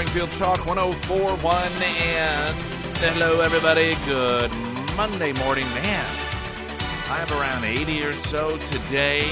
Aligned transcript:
Springfield 0.00 0.30
Talk 0.38 0.66
1041 0.66 1.54
and 1.82 2.56
hello 3.00 3.40
everybody. 3.40 3.94
Good 4.06 4.59
Monday 5.00 5.32
morning, 5.32 5.64
man. 5.70 6.04
I 7.08 7.16
have 7.16 7.32
around 7.32 7.64
80 7.64 8.04
or 8.04 8.12
so 8.12 8.58
today, 8.58 9.22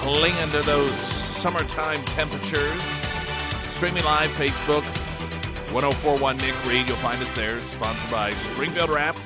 clinging 0.00 0.50
to 0.50 0.60
those 0.62 0.96
summertime 0.96 2.04
temperatures. 2.04 2.82
Streaming 3.70 4.02
live, 4.02 4.28
Facebook, 4.30 4.82
1041 5.72 6.36
Nick 6.38 6.66
Reed. 6.66 6.88
You'll 6.88 6.96
find 6.96 7.22
us 7.22 7.32
there, 7.36 7.60
sponsored 7.60 8.10
by 8.10 8.32
Springfield 8.32 8.90
Wraps, 8.90 9.20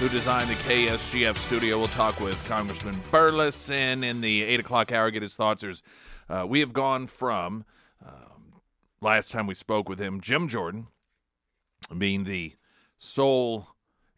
who 0.00 0.08
designed 0.08 0.50
the 0.50 0.54
KSGF 0.54 1.36
studio. 1.36 1.78
We'll 1.78 1.86
talk 1.86 2.18
with 2.18 2.44
Congressman 2.48 2.96
Burlison 3.12 4.02
in 4.02 4.20
the 4.20 4.42
8 4.42 4.58
o'clock 4.58 4.90
hour, 4.90 5.12
get 5.12 5.22
his 5.22 5.36
thoughts. 5.36 5.62
There's, 5.62 5.80
uh, 6.28 6.44
we 6.44 6.58
have 6.58 6.72
gone 6.72 7.06
from 7.06 7.64
last 9.00 9.30
time 9.30 9.46
we 9.46 9.54
spoke 9.54 9.88
with 9.88 10.00
him, 10.00 10.20
Jim 10.20 10.48
Jordan, 10.48 10.88
being 11.96 12.24
the 12.24 12.56
sole 12.98 13.68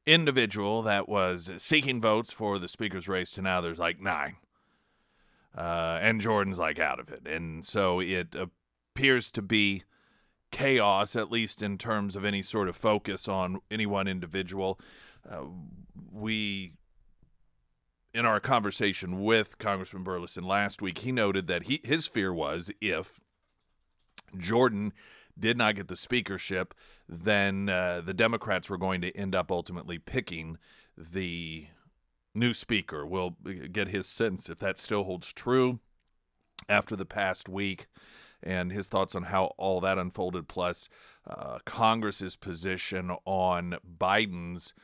individual 0.06 0.82
that 0.82 1.08
was 1.08 1.50
seeking 1.56 2.00
votes 2.00 2.32
for 2.32 2.58
the 2.58 2.68
speaker's 2.68 3.08
race 3.08 3.30
to 3.32 3.42
now 3.42 3.60
there's 3.60 3.78
like 3.78 4.00
nine. 4.00 4.36
Uh, 5.56 5.98
and 6.00 6.20
Jordan's 6.20 6.58
like 6.58 6.78
out 6.78 7.00
of 7.00 7.10
it. 7.10 7.26
And 7.26 7.64
so 7.64 8.00
it 8.00 8.34
appears 8.34 9.30
to 9.32 9.42
be 9.42 9.82
chaos, 10.50 11.16
at 11.16 11.30
least 11.30 11.62
in 11.62 11.78
terms 11.78 12.16
of 12.16 12.24
any 12.24 12.42
sort 12.42 12.68
of 12.68 12.76
focus 12.76 13.28
on 13.28 13.60
any 13.70 13.86
one 13.86 14.08
individual. 14.08 14.78
Uh, 15.28 15.44
we, 16.12 16.72
in 18.14 18.26
our 18.26 18.40
conversation 18.40 19.22
with 19.22 19.58
Congressman 19.58 20.04
Burlison 20.04 20.44
last 20.44 20.82
week, 20.82 20.98
he 20.98 21.12
noted 21.12 21.46
that 21.46 21.64
he 21.64 21.80
his 21.84 22.06
fear 22.06 22.32
was 22.32 22.70
if 22.80 23.20
Jordan 24.36 24.92
did 25.38 25.56
not 25.56 25.76
get 25.76 25.88
the 25.88 25.96
speakership, 25.96 26.74
then 27.08 27.68
uh, 27.68 28.00
the 28.04 28.14
Democrats 28.14 28.68
were 28.68 28.78
going 28.78 29.00
to 29.00 29.16
end 29.16 29.34
up 29.34 29.50
ultimately 29.50 29.98
picking 29.98 30.58
the 30.96 31.66
new 32.34 32.52
speaker. 32.52 33.06
We'll 33.06 33.36
get 33.72 33.88
his 33.88 34.06
sense 34.06 34.48
if 34.48 34.58
that 34.58 34.78
still 34.78 35.04
holds 35.04 35.32
true 35.32 35.80
after 36.68 36.94
the 36.96 37.06
past 37.06 37.48
week 37.48 37.86
and 38.42 38.72
his 38.72 38.88
thoughts 38.88 39.14
on 39.14 39.24
how 39.24 39.52
all 39.58 39.80
that 39.80 39.98
unfolded, 39.98 40.48
plus 40.48 40.88
uh, 41.26 41.58
Congress's 41.64 42.36
position 42.36 43.10
on 43.24 43.76
Biden's 43.98 44.74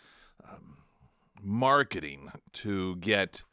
um, 0.46 0.78
marketing 1.42 2.30
to 2.52 2.96
get 2.96 3.44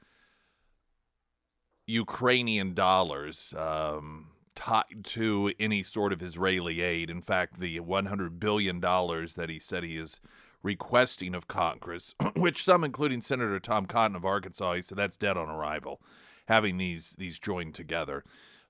Ukrainian 1.87 2.73
dollars. 2.73 3.53
Um, 3.57 4.27
tied 4.55 5.03
to 5.03 5.53
any 5.59 5.83
sort 5.83 6.13
of 6.13 6.21
Israeli 6.21 6.81
aid. 6.81 7.09
In 7.09 7.21
fact, 7.21 7.59
the 7.59 7.79
$100 7.79 8.39
billion 8.39 8.79
that 8.79 9.47
he 9.49 9.59
said 9.59 9.83
he 9.83 9.97
is 9.97 10.19
requesting 10.63 11.35
of 11.35 11.47
Congress, 11.47 12.15
which 12.35 12.63
some, 12.63 12.83
including 12.83 13.21
Senator 13.21 13.59
Tom 13.59 13.85
Cotton 13.85 14.15
of 14.15 14.25
Arkansas, 14.25 14.73
he 14.73 14.81
said 14.81 14.97
that's 14.97 15.17
dead 15.17 15.37
on 15.37 15.49
arrival, 15.49 16.01
having 16.47 16.77
these 16.77 17.15
these 17.17 17.37
joined 17.37 17.75
together. 17.75 18.23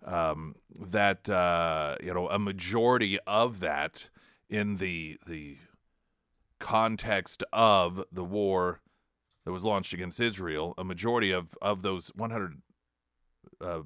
Um, 0.03 0.55
that 0.77 1.29
uh, 1.29 1.95
you 2.03 2.13
know 2.13 2.27
a 2.27 2.39
majority 2.39 3.19
of 3.25 3.61
that 3.61 4.09
in 4.49 4.77
the 4.77 5.17
the 5.25 5.57
context 6.59 7.43
of 7.53 8.03
the 8.11 8.23
war 8.23 8.81
that 9.45 9.51
was 9.51 9.63
launched 9.63 9.93
against 9.93 10.19
Israel, 10.19 10.73
a 10.77 10.83
majority 10.83 11.31
of 11.31 11.55
of 11.61 11.83
those 11.83 12.09
100 12.15 12.61
uh, 13.61 13.81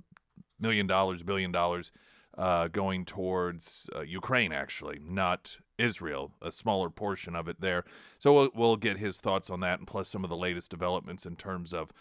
million 0.59 0.87
dollars, 0.87 1.23
billion 1.23 1.51
dollars 1.51 1.91
uh, 2.37 2.67
going 2.67 3.03
towards 3.03 3.89
uh, 3.95 4.01
Ukraine, 4.01 4.51
actually, 4.51 4.99
not 5.03 5.59
Israel, 5.77 6.31
a 6.41 6.51
smaller 6.51 6.89
portion 6.89 7.35
of 7.35 7.47
it 7.47 7.59
there. 7.61 7.83
So 8.19 8.33
we'll, 8.33 8.49
we'll 8.53 8.75
get 8.77 8.97
his 8.97 9.19
thoughts 9.19 9.49
on 9.49 9.59
that 9.61 9.79
and 9.79 9.87
plus 9.87 10.07
some 10.07 10.23
of 10.23 10.29
the 10.29 10.37
latest 10.37 10.69
developments 10.69 11.25
in 11.25 11.35
terms 11.35 11.73
of 11.73 11.91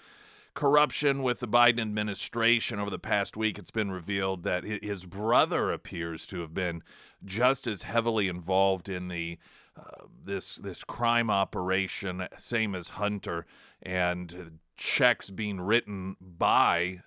corruption 0.55 1.23
with 1.23 1.41
the 1.41 1.49
Biden 1.49 1.81
administration 1.81 2.79
over 2.79 2.91
the 2.91 2.99
past 2.99 3.37
week. 3.37 3.59
It's 3.59 3.71
been 3.71 3.91
revealed 3.91 4.43
that 4.45 4.65
his 4.65 5.07
brother 5.07 5.71
appears 5.71 6.27
to 6.29 6.41
have 6.41 6.55
been 6.55 6.83
just 7.25 7.67
as 7.67 7.83
heavily 7.83 8.29
involved 8.29 8.89
in 8.89 9.09
the 9.09 9.39
uh, 9.79 10.07
this 10.25 10.57
this 10.57 10.85
crime 10.85 11.31
operation, 11.31 12.27
same 12.39 12.75
as 12.75 12.89
Hunter, 12.89 13.45
and 13.83 14.59
checks 14.75 15.29
being 15.29 15.61
written 15.61 16.17
by 16.19 17.03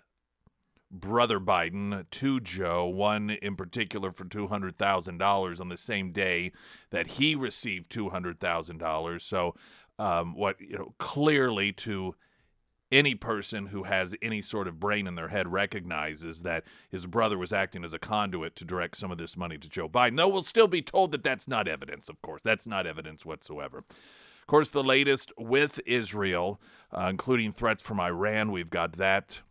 brother 0.91 1.39
Biden 1.39 2.09
to 2.09 2.39
Joe, 2.39 2.85
one 2.85 3.29
in 3.29 3.55
particular 3.55 4.11
for 4.11 4.25
$200,000 4.25 5.61
on 5.61 5.69
the 5.69 5.77
same 5.77 6.11
day 6.11 6.51
that 6.89 7.07
he 7.11 7.35
received 7.35 7.91
$200,000. 7.91 9.21
So, 9.21 9.55
um, 9.97 10.33
what, 10.33 10.59
you 10.61 10.77
know, 10.77 10.93
clearly 10.97 11.71
to 11.73 12.15
any 12.91 13.13
person 13.13 13.67
who 13.67 13.83
has 13.83 14.15
any 14.21 14.41
sort 14.41 14.67
of 14.67 14.79
brain 14.79 15.05
in 15.07 15.15
their 15.15 15.27
head 15.27 15.47
recognizes 15.51 16.43
that 16.43 16.63
his 16.89 17.05
brother 17.05 17.37
was 17.37 17.53
acting 17.53 17.83
as 17.83 17.93
a 17.93 17.99
conduit 17.99 18.55
to 18.55 18.65
direct 18.65 18.97
some 18.97 19.11
of 19.11 19.17
this 19.17 19.37
money 19.37 19.57
to 19.57 19.69
Joe 19.69 19.87
Biden. 19.87 20.17
Though 20.17 20.27
we'll 20.27 20.41
still 20.41 20.67
be 20.67 20.81
told 20.81 21.11
that 21.11 21.23
that's 21.23 21.47
not 21.47 21.67
evidence, 21.67 22.09
of 22.09 22.21
course. 22.21 22.41
That's 22.43 22.65
not 22.65 22.87
evidence 22.87 23.25
whatsoever. 23.25 23.79
Of 23.79 24.47
course, 24.47 24.71
the 24.71 24.83
latest 24.83 25.31
with 25.37 25.79
Israel, 25.85 26.59
uh, 26.91 27.07
including 27.09 27.51
threats 27.51 27.83
from 27.83 27.99
Iran, 27.99 28.51
we've 28.51 28.71
got 28.71 28.93
that 28.93 29.41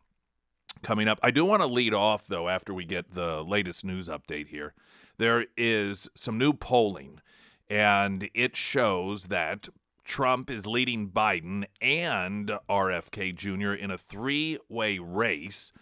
coming 0.82 1.08
up. 1.08 1.18
I 1.22 1.30
do 1.30 1.44
want 1.44 1.62
to 1.62 1.66
lead 1.66 1.94
off, 1.94 2.26
though, 2.26 2.48
after 2.48 2.72
we 2.72 2.84
get 2.84 3.12
the 3.12 3.42
latest 3.42 3.84
news 3.84 4.08
update 4.08 4.48
here. 4.48 4.74
There 5.18 5.46
is 5.56 6.08
some 6.14 6.38
new 6.38 6.52
polling, 6.52 7.20
and 7.68 8.28
it 8.34 8.56
shows 8.56 9.24
that 9.28 9.68
Trump 10.04 10.48
is 10.50 10.66
leading 10.66 11.10
Biden 11.10 11.64
and 11.82 12.50
RFK 12.68 13.34
Jr. 13.34 13.72
in 13.72 13.90
a 13.90 13.98
three 13.98 14.58
way 14.68 14.98
race. 14.98 15.72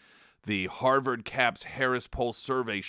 The 0.45 0.67
Harvard 0.67 1.25
CAPS 1.25 1.65
Harris 1.65 2.07
poll 2.07 2.33
survey 2.33 2.81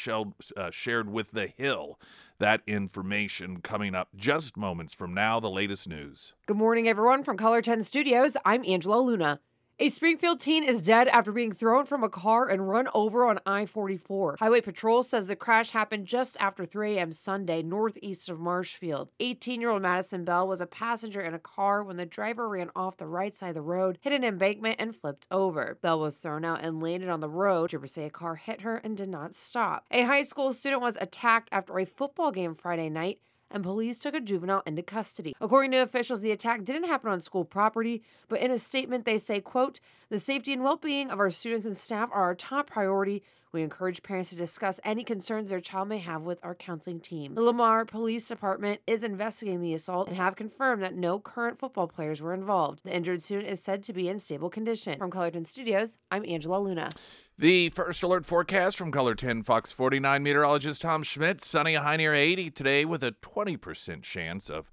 uh, 0.55 0.71
shared 0.71 1.09
with 1.09 1.31
The 1.31 1.47
Hill. 1.47 1.99
That 2.39 2.61
information 2.67 3.61
coming 3.61 3.95
up 3.95 4.09
just 4.15 4.55
moments 4.55 4.93
from 4.93 5.13
now. 5.13 5.39
The 5.39 5.49
latest 5.49 5.89
news. 5.89 6.33
Good 6.45 6.57
morning, 6.57 6.87
everyone. 6.87 7.23
From 7.23 7.35
KOLR 7.35 7.63
10 7.63 7.81
Studios, 7.81 8.37
I'm 8.45 8.63
Angela 8.63 8.99
Luna. 9.01 9.39
A 9.79 9.89
Springfield 9.89 10.39
teen 10.39 10.63
is 10.63 10.81
dead 10.81 11.07
after 11.07 11.31
being 11.31 11.51
thrown 11.51 11.85
from 11.85 12.03
a 12.03 12.09
car 12.09 12.49
and 12.49 12.67
run 12.67 12.87
over 12.95 13.27
on 13.27 13.39
I 13.45 13.67
44. 13.67 14.37
Highway 14.39 14.61
Patrol 14.61 15.03
says 15.03 15.27
the 15.27 15.35
crash 15.35 15.69
happened 15.69 16.07
just 16.07 16.35
after 16.39 16.65
3 16.65 16.97
a.m. 16.97 17.11
Sunday, 17.11 17.61
northeast 17.61 18.27
of 18.27 18.39
Marshfield. 18.39 19.09
18 19.19 19.61
year 19.61 19.69
old 19.69 19.83
Madison 19.83 20.25
Bell 20.25 20.47
was 20.47 20.61
a 20.61 20.65
passenger 20.65 21.21
in 21.21 21.35
a 21.35 21.39
car 21.39 21.83
when 21.83 21.95
the 21.95 22.07
driver 22.07 22.49
ran 22.49 22.71
off 22.75 22.97
the 22.97 23.05
right 23.05 23.35
side 23.35 23.49
of 23.49 23.53
the 23.53 23.61
road, 23.61 23.99
hit 24.01 24.13
an 24.13 24.23
embankment, 24.23 24.77
and 24.79 24.95
flipped 24.95 25.27
over. 25.29 25.77
Bell 25.83 25.99
was 25.99 26.17
thrown 26.17 26.43
out 26.43 26.63
and 26.63 26.81
landed 26.81 27.09
on 27.09 27.19
the 27.19 27.29
road. 27.29 27.69
Troopers 27.69 27.91
say 27.91 28.05
a 28.05 28.09
car 28.09 28.33
hit 28.33 28.61
her 28.61 28.77
and 28.77 28.97
did 28.97 29.09
not 29.09 29.35
stop. 29.35 29.85
A 29.91 30.05
high 30.05 30.23
school 30.23 30.53
student 30.53 30.81
was 30.81 30.97
attacked 30.99 31.49
after 31.51 31.77
a 31.77 31.85
football 31.85 32.31
game 32.31 32.55
Friday 32.55 32.89
night 32.89 33.19
and 33.49 33.63
police 33.63 33.99
took 33.99 34.13
a 34.13 34.19
juvenile 34.19 34.63
into 34.65 34.83
custody. 34.83 35.35
According 35.39 35.71
to 35.71 35.77
officials, 35.77 36.21
the 36.21 36.31
attack 36.31 36.63
didn't 36.63 36.87
happen 36.87 37.11
on 37.11 37.21
school 37.21 37.45
property, 37.45 38.03
but 38.27 38.39
in 38.39 38.51
a 38.51 38.59
statement 38.59 39.05
they 39.05 39.17
say, 39.17 39.39
quote, 39.41 39.79
"The 40.09 40.19
safety 40.19 40.53
and 40.53 40.63
well-being 40.63 41.09
of 41.09 41.19
our 41.19 41.31
students 41.31 41.65
and 41.65 41.77
staff 41.77 42.09
are 42.11 42.23
our 42.23 42.35
top 42.35 42.69
priority. 42.69 43.23
We 43.53 43.63
encourage 43.63 44.03
parents 44.03 44.29
to 44.31 44.35
discuss 44.35 44.79
any 44.83 45.03
concerns 45.03 45.49
their 45.49 45.61
child 45.61 45.87
may 45.87 45.99
have 45.99 46.23
with 46.23 46.43
our 46.43 46.53
counseling 46.53 46.99
team. 46.99 47.35
The 47.35 47.41
Lamar 47.41 47.85
Police 47.85 48.27
Department 48.27 48.81
is 48.85 49.03
investigating 49.03 49.61
the 49.61 49.73
assault 49.73 50.09
and 50.09 50.17
have 50.17 50.35
confirmed 50.35 50.83
that 50.83 50.95
no 50.95 51.19
current 51.19 51.57
football 51.57 51.87
players 51.87 52.21
were 52.21 52.33
involved. 52.33 52.81
The 52.83 52.95
injured 52.95 53.23
student 53.23 53.47
is 53.47 53.61
said 53.61 53.83
to 53.83 53.93
be 53.93 54.09
in 54.09 54.19
stable 54.19 54.49
condition. 54.49 54.97
From 54.97 55.11
KOLR 55.11 55.31
10 55.31 55.45
Studios, 55.45 55.97
I'm 56.11 56.25
Angela 56.27 56.59
Luna. 56.59 56.89
The 57.37 57.69
first 57.69 58.03
alert 58.03 58.25
forecast 58.25 58.77
from 58.77 58.91
KOLR 58.91 59.15
10 59.15 59.43
Fox 59.43 59.71
49 59.71 60.21
meteorologist 60.21 60.81
Tom 60.81 61.03
Schmidt. 61.03 61.41
Sunny, 61.41 61.75
high 61.75 61.97
near 61.97 62.13
80 62.13 62.51
today 62.51 62.83
with 62.83 63.03
a 63.03 63.13
20% 63.13 64.01
chance 64.01 64.49
of 64.49 64.69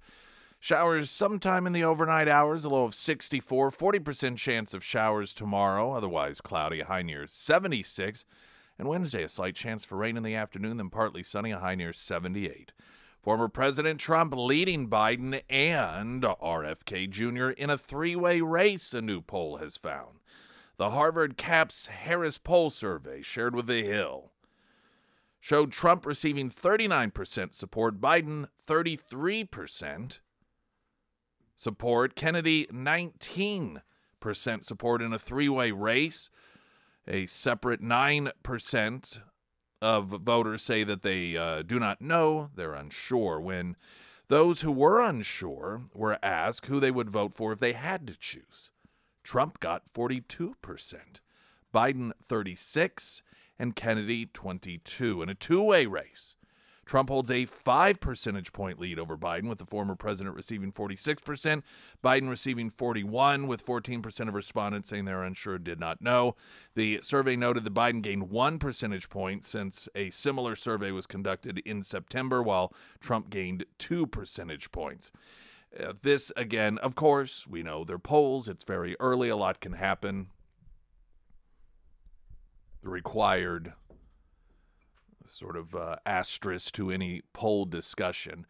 showers 0.59 1.09
sometime 1.09 1.65
in 1.65 1.73
the 1.73 1.83
overnight 1.83 2.27
hours, 2.27 2.65
a 2.65 2.69
low 2.69 2.83
of 2.83 2.95
64. 2.95 3.71
40% 3.71 4.35
chance 4.35 4.73
of 4.73 4.83
showers 4.83 5.33
tomorrow, 5.33 5.93
otherwise 5.93 6.41
cloudy, 6.41 6.81
high 6.81 7.03
near 7.03 7.25
76. 7.27 8.25
And 8.77 8.87
Wednesday, 8.87 9.23
a 9.23 9.29
slight 9.29 9.55
chance 9.55 9.85
for 9.85 9.95
rain 9.95 10.17
in 10.17 10.23
the 10.23 10.35
afternoon, 10.35 10.77
then 10.77 10.89
partly 10.89 11.23
sunny, 11.23 11.51
a 11.51 11.59
high 11.59 11.75
near 11.75 11.93
78. 11.93 12.73
Former 13.21 13.47
President 13.47 13.99
Trump 13.99 14.33
leading 14.35 14.89
Biden 14.89 15.41
and 15.49 16.21
RFK 16.21 17.09
Jr. 17.09 17.49
in 17.49 17.69
a 17.69 17.77
three 17.77 18.15
way 18.15 18.41
race, 18.41 18.93
a 18.93 19.01
new 19.01 19.21
poll 19.21 19.57
has 19.57 19.77
found. 19.77 20.19
The 20.77 20.91
Harvard 20.91 21.37
CAPS 21.37 21.87
Harris 21.87 22.37
poll 22.37 22.69
survey 22.69 23.21
shared 23.21 23.55
with 23.55 23.67
The 23.67 23.83
Hill 23.83 24.31
showed 25.45 25.71
Trump 25.71 26.07
receiving 26.07 26.49
39% 26.49 27.53
support, 27.53 28.01
Biden 28.01 28.47
33% 28.67 30.19
support, 31.55 32.15
Kennedy 32.15 32.65
19% 32.73 33.81
support 34.63 35.01
in 35.03 35.13
a 35.13 35.19
three 35.19 35.47
way 35.47 35.69
race. 35.69 36.31
A 37.07 37.25
separate 37.27 37.81
9% 37.81 39.19
of 39.81 40.07
voters 40.07 40.61
say 40.63 40.83
that 40.83 41.03
they 41.03 41.37
uh, 41.37 41.61
do 41.61 41.79
not 41.79 42.01
know, 42.01 42.49
they're 42.55 42.73
unsure. 42.73 43.39
When 43.39 43.75
those 44.27 44.61
who 44.61 44.71
were 44.71 45.01
unsure 45.01 45.83
were 45.93 46.17
asked 46.23 46.65
who 46.65 46.79
they 46.79 46.91
would 46.91 47.09
vote 47.09 47.33
for 47.33 47.53
if 47.53 47.59
they 47.59 47.73
had 47.73 48.07
to 48.07 48.17
choose. 48.17 48.71
Trump 49.23 49.59
got 49.59 49.91
42%, 49.93 50.55
Biden 51.73 52.11
36, 52.23 53.23
and 53.57 53.75
Kennedy 53.75 54.25
22 54.27 55.21
in 55.21 55.29
a 55.29 55.35
two-way 55.35 55.85
race. 55.85 56.35
Trump 56.85 57.09
holds 57.09 57.31
a 57.31 57.45
5 57.45 57.99
percentage 57.99 58.53
point 58.53 58.79
lead 58.79 58.99
over 58.99 59.17
Biden 59.17 59.49
with 59.49 59.57
the 59.57 59.65
former 59.65 59.95
president 59.95 60.35
receiving 60.35 60.71
46%, 60.71 61.63
Biden 62.03 62.29
receiving 62.29 62.69
41 62.69 63.47
with 63.47 63.65
14% 63.65 64.27
of 64.27 64.33
respondents 64.33 64.89
saying 64.89 65.05
they're 65.05 65.23
unsure 65.23 65.57
did 65.57 65.79
not 65.79 66.01
know. 66.01 66.35
The 66.75 66.99
survey 67.01 67.35
noted 67.35 67.63
that 67.63 67.73
Biden 67.73 68.01
gained 68.01 68.29
1 68.29 68.59
percentage 68.59 69.09
point 69.09 69.45
since 69.45 69.89
a 69.95 70.09
similar 70.11 70.55
survey 70.55 70.91
was 70.91 71.07
conducted 71.07 71.59
in 71.59 71.83
September 71.83 72.43
while 72.43 72.73
Trump 72.99 73.29
gained 73.29 73.65
2 73.79 74.07
percentage 74.07 74.71
points. 74.71 75.11
Uh, 75.77 75.93
this, 76.01 76.31
again, 76.37 76.77
of 76.77 76.95
course, 76.95 77.45
we 77.47 77.61
know 77.61 77.83
they're 77.83 77.99
polls. 77.99 78.47
It's 78.47 78.63
very 78.63 78.95
early. 78.99 79.29
A 79.29 79.35
lot 79.35 79.59
can 79.59 79.73
happen. 79.73 80.27
The 82.81 82.89
required 82.89 83.73
sort 85.25 85.57
of 85.57 85.75
uh, 85.75 85.97
asterisk 86.05 86.73
to 86.73 86.91
any 86.91 87.21
poll 87.33 87.65
discussion. 87.65 88.45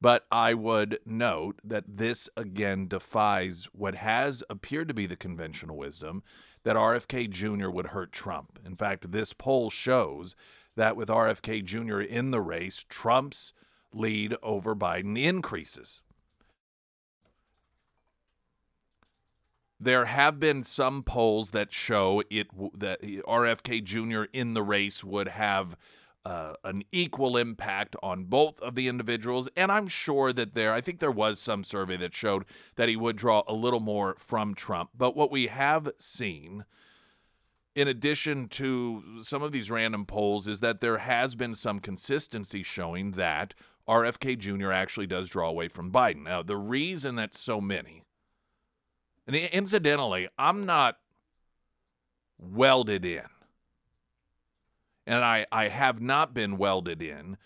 But 0.00 0.26
I 0.30 0.54
would 0.54 1.00
note 1.04 1.60
that 1.64 1.84
this 1.88 2.28
again 2.36 2.86
defies 2.86 3.68
what 3.72 3.96
has 3.96 4.44
appeared 4.48 4.88
to 4.88 4.94
be 4.94 5.06
the 5.06 5.16
conventional 5.16 5.76
wisdom 5.76 6.22
that 6.62 6.76
RFK 6.76 7.30
Jr. 7.30 7.68
would 7.68 7.88
hurt 7.88 8.12
Trump. 8.12 8.58
In 8.64 8.76
fact, 8.76 9.10
this 9.10 9.32
poll 9.32 9.70
shows 9.70 10.36
that 10.76 10.96
with 10.96 11.08
RFK 11.08 11.64
Jr. 11.64 12.00
in 12.00 12.30
the 12.30 12.40
race, 12.40 12.84
Trump's 12.88 13.52
lead 13.92 14.36
over 14.42 14.76
Biden 14.76 15.20
increases. 15.20 16.02
There 19.80 20.06
have 20.06 20.40
been 20.40 20.62
some 20.62 21.02
polls 21.02 21.52
that 21.52 21.72
show 21.72 22.22
it 22.30 22.48
that 22.78 23.00
RFK 23.00 23.82
Jr. 23.84 24.24
in 24.32 24.54
the 24.54 24.62
race 24.62 25.04
would 25.04 25.28
have 25.28 25.76
uh, 26.28 26.54
an 26.62 26.82
equal 26.92 27.38
impact 27.38 27.96
on 28.02 28.24
both 28.24 28.60
of 28.60 28.74
the 28.74 28.86
individuals, 28.86 29.48
and 29.56 29.72
I'm 29.72 29.88
sure 29.88 30.30
that 30.32 30.54
there. 30.54 30.74
I 30.74 30.82
think 30.82 31.00
there 31.00 31.10
was 31.10 31.40
some 31.40 31.64
survey 31.64 31.96
that 31.96 32.14
showed 32.14 32.44
that 32.76 32.90
he 32.90 32.96
would 32.96 33.16
draw 33.16 33.42
a 33.48 33.54
little 33.54 33.80
more 33.80 34.14
from 34.18 34.54
Trump. 34.54 34.90
But 34.94 35.16
what 35.16 35.30
we 35.30 35.46
have 35.46 35.88
seen, 35.98 36.66
in 37.74 37.88
addition 37.88 38.48
to 38.48 39.22
some 39.22 39.42
of 39.42 39.52
these 39.52 39.70
random 39.70 40.04
polls, 40.04 40.46
is 40.46 40.60
that 40.60 40.80
there 40.80 40.98
has 40.98 41.34
been 41.34 41.54
some 41.54 41.80
consistency 41.80 42.62
showing 42.62 43.12
that 43.12 43.54
RFK 43.88 44.36
Jr. 44.38 44.70
actually 44.70 45.06
does 45.06 45.30
draw 45.30 45.48
away 45.48 45.68
from 45.68 45.90
Biden. 45.90 46.24
Now, 46.24 46.42
the 46.42 46.58
reason 46.58 47.14
that 47.16 47.34
so 47.34 47.58
many 47.58 48.02
and 49.28 49.36
incidentally, 49.36 50.26
I'm 50.38 50.64
not 50.64 50.96
welded 52.38 53.04
in. 53.04 53.24
And 55.08 55.24
I, 55.24 55.46
I 55.50 55.68
have 55.68 56.02
not 56.02 56.34
been 56.34 56.58
welded 56.58 57.00
in 57.00 57.38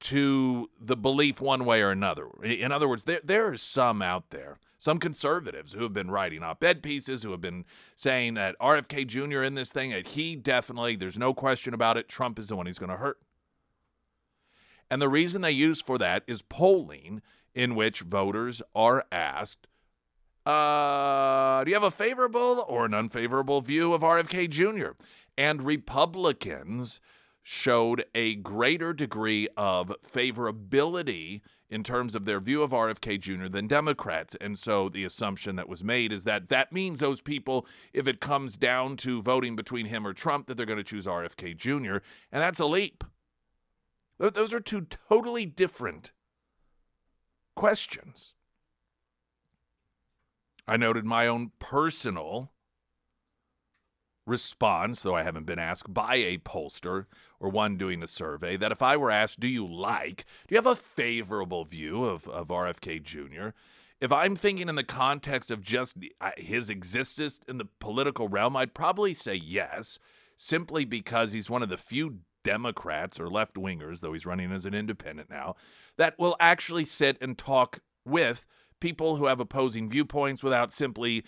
to 0.00 0.70
the 0.80 0.96
belief 0.96 1.40
one 1.40 1.64
way 1.64 1.82
or 1.82 1.90
another. 1.90 2.28
In 2.44 2.70
other 2.70 2.88
words, 2.88 3.04
there, 3.04 3.20
there 3.24 3.48
are 3.48 3.56
some 3.56 4.00
out 4.00 4.30
there, 4.30 4.58
some 4.78 5.00
conservatives 5.00 5.72
who 5.72 5.82
have 5.82 5.92
been 5.92 6.12
writing 6.12 6.44
op 6.44 6.62
ed 6.62 6.80
pieces, 6.80 7.24
who 7.24 7.32
have 7.32 7.40
been 7.40 7.64
saying 7.96 8.34
that 8.34 8.56
RFK 8.60 9.04
Jr. 9.08 9.42
in 9.42 9.56
this 9.56 9.72
thing, 9.72 9.90
that 9.90 10.08
he 10.08 10.36
definitely, 10.36 10.94
there's 10.94 11.18
no 11.18 11.34
question 11.34 11.74
about 11.74 11.96
it, 11.96 12.08
Trump 12.08 12.38
is 12.38 12.46
the 12.46 12.56
one 12.56 12.66
he's 12.66 12.78
going 12.78 12.90
to 12.90 12.96
hurt. 12.96 13.18
And 14.88 15.02
the 15.02 15.08
reason 15.08 15.42
they 15.42 15.50
use 15.50 15.82
for 15.82 15.98
that 15.98 16.22
is 16.28 16.40
polling 16.42 17.20
in 17.52 17.74
which 17.74 18.00
voters 18.00 18.62
are 18.76 19.04
asked 19.10 19.66
uh, 20.48 21.62
do 21.62 21.70
you 21.70 21.74
have 21.74 21.82
a 21.82 21.90
favorable 21.90 22.64
or 22.66 22.86
an 22.86 22.94
unfavorable 22.94 23.60
view 23.60 23.92
of 23.92 24.00
RFK 24.00 24.48
Jr.? 24.48 24.92
And 25.38 25.62
Republicans 25.62 27.00
showed 27.44 28.04
a 28.12 28.34
greater 28.34 28.92
degree 28.92 29.48
of 29.56 29.94
favorability 30.04 31.42
in 31.70 31.84
terms 31.84 32.16
of 32.16 32.24
their 32.24 32.40
view 32.40 32.62
of 32.62 32.72
RFK 32.72 33.20
Jr. 33.20 33.46
than 33.46 33.68
Democrats. 33.68 34.36
And 34.40 34.58
so 34.58 34.88
the 34.88 35.04
assumption 35.04 35.54
that 35.54 35.68
was 35.68 35.84
made 35.84 36.12
is 36.12 36.24
that 36.24 36.48
that 36.48 36.72
means 36.72 36.98
those 36.98 37.20
people, 37.20 37.66
if 37.92 38.08
it 38.08 38.20
comes 38.20 38.56
down 38.56 38.96
to 38.98 39.22
voting 39.22 39.54
between 39.54 39.86
him 39.86 40.04
or 40.04 40.12
Trump, 40.12 40.48
that 40.48 40.56
they're 40.56 40.66
going 40.66 40.76
to 40.76 40.84
choose 40.84 41.06
RFK 41.06 41.56
Jr. 41.56 41.98
And 42.32 42.42
that's 42.42 42.58
a 42.58 42.66
leap. 42.66 43.04
Those 44.18 44.52
are 44.52 44.60
two 44.60 44.86
totally 45.08 45.46
different 45.46 46.10
questions. 47.54 48.34
I 50.66 50.76
noted 50.76 51.04
my 51.04 51.28
own 51.28 51.52
personal 51.60 52.50
response, 54.28 55.02
though 55.02 55.16
I 55.16 55.22
haven't 55.22 55.46
been 55.46 55.58
asked 55.58 55.92
by 55.92 56.16
a 56.16 56.38
pollster 56.38 57.06
or 57.40 57.48
one 57.48 57.76
doing 57.76 58.02
a 58.02 58.06
survey, 58.06 58.56
that 58.56 58.72
if 58.72 58.82
I 58.82 58.96
were 58.96 59.10
asked, 59.10 59.40
Do 59.40 59.48
you 59.48 59.66
like, 59.66 60.24
do 60.46 60.54
you 60.54 60.56
have 60.56 60.66
a 60.66 60.76
favorable 60.76 61.64
view 61.64 62.04
of, 62.04 62.28
of 62.28 62.48
RFK 62.48 63.02
Jr.? 63.02 63.48
If 64.00 64.12
I'm 64.12 64.36
thinking 64.36 64.68
in 64.68 64.76
the 64.76 64.84
context 64.84 65.50
of 65.50 65.60
just 65.60 65.96
uh, 66.20 66.30
his 66.36 66.70
existence 66.70 67.40
in 67.48 67.58
the 67.58 67.68
political 67.80 68.28
realm, 68.28 68.56
I'd 68.56 68.74
probably 68.74 69.12
say 69.12 69.34
yes, 69.34 69.98
simply 70.36 70.84
because 70.84 71.32
he's 71.32 71.50
one 71.50 71.64
of 71.64 71.68
the 71.68 71.76
few 71.76 72.20
Democrats 72.44 73.18
or 73.18 73.28
left 73.28 73.54
wingers, 73.54 74.00
though 74.00 74.12
he's 74.12 74.26
running 74.26 74.52
as 74.52 74.64
an 74.66 74.74
independent 74.74 75.28
now, 75.28 75.56
that 75.96 76.18
will 76.18 76.36
actually 76.38 76.84
sit 76.84 77.18
and 77.20 77.36
talk 77.36 77.80
with 78.04 78.46
people 78.80 79.16
who 79.16 79.26
have 79.26 79.40
opposing 79.40 79.90
viewpoints 79.90 80.42
without 80.42 80.72
simply 80.72 81.24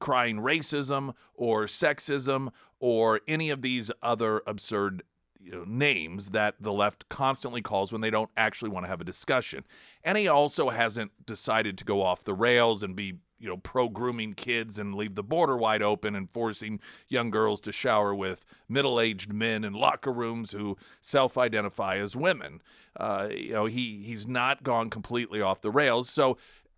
crying 0.00 0.38
racism 0.38 1.14
or 1.34 1.66
sexism 1.66 2.48
or 2.78 3.20
any 3.28 3.50
of 3.50 3.62
these 3.62 3.90
other 4.02 4.42
absurd 4.46 5.02
you 5.42 5.52
know, 5.52 5.64
names 5.66 6.30
that 6.30 6.54
the 6.60 6.72
left 6.72 7.08
constantly 7.08 7.62
calls 7.62 7.92
when 7.92 8.00
they 8.00 8.10
don't 8.10 8.30
actually 8.36 8.70
want 8.70 8.84
to 8.84 8.90
have 8.90 9.00
a 9.00 9.04
discussion. 9.04 9.64
And 10.04 10.18
he 10.18 10.28
also 10.28 10.70
hasn't 10.70 11.12
decided 11.26 11.78
to 11.78 11.84
go 11.84 12.02
off 12.02 12.24
the 12.24 12.34
rails 12.34 12.82
and 12.82 12.94
be 12.96 13.14
you 13.38 13.48
know 13.48 13.56
pro 13.56 13.88
grooming 13.88 14.34
kids 14.34 14.78
and 14.78 14.94
leave 14.94 15.14
the 15.14 15.22
border 15.22 15.56
wide 15.56 15.82
open 15.82 16.14
and 16.14 16.28
forcing 16.28 16.78
young 17.08 17.30
girls 17.30 17.58
to 17.60 17.72
shower 17.72 18.14
with 18.14 18.44
middle-aged 18.68 19.32
men 19.32 19.64
in 19.64 19.72
locker 19.72 20.12
rooms 20.12 20.52
who 20.52 20.76
self-identify 21.00 21.96
as 21.96 22.14
women 22.14 22.60
uh, 22.98 23.28
you 23.34 23.54
know 23.54 23.64
he 23.64 24.02
he's 24.04 24.28
not 24.28 24.62
gone 24.62 24.90
completely 24.90 25.40
off 25.40 25.62
the 25.62 25.70
rails 25.70 26.10
so 26.10 26.36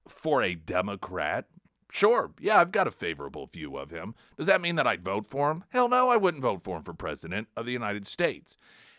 for 0.09 0.43
a 0.43 0.55
Democrat, 0.55 1.47
sure, 1.93 2.33
yeah, 2.41 2.59
I've 2.59 2.73
got 2.73 2.87
a 2.87 2.91
favorable 2.91 3.47
view 3.47 3.77
of 3.77 3.91
him. 3.91 4.15
Does 4.39 4.47
that 4.47 4.63
mean 4.63 4.77
that 4.77 4.87
I'd 4.87 5.05
vote 5.05 5.27
for 5.27 5.51
him? 5.51 5.65
Hell 5.69 5.91
no, 5.91 6.09
I 6.09 6.17
wouldn't 6.17 6.43
vote 6.43 6.63
for 6.63 6.79
him 6.79 6.83
for 6.83 6.95
president 6.95 7.49
of 7.55 7.67
the 7.67 7.73
United 7.73 8.07
States. 8.07 8.57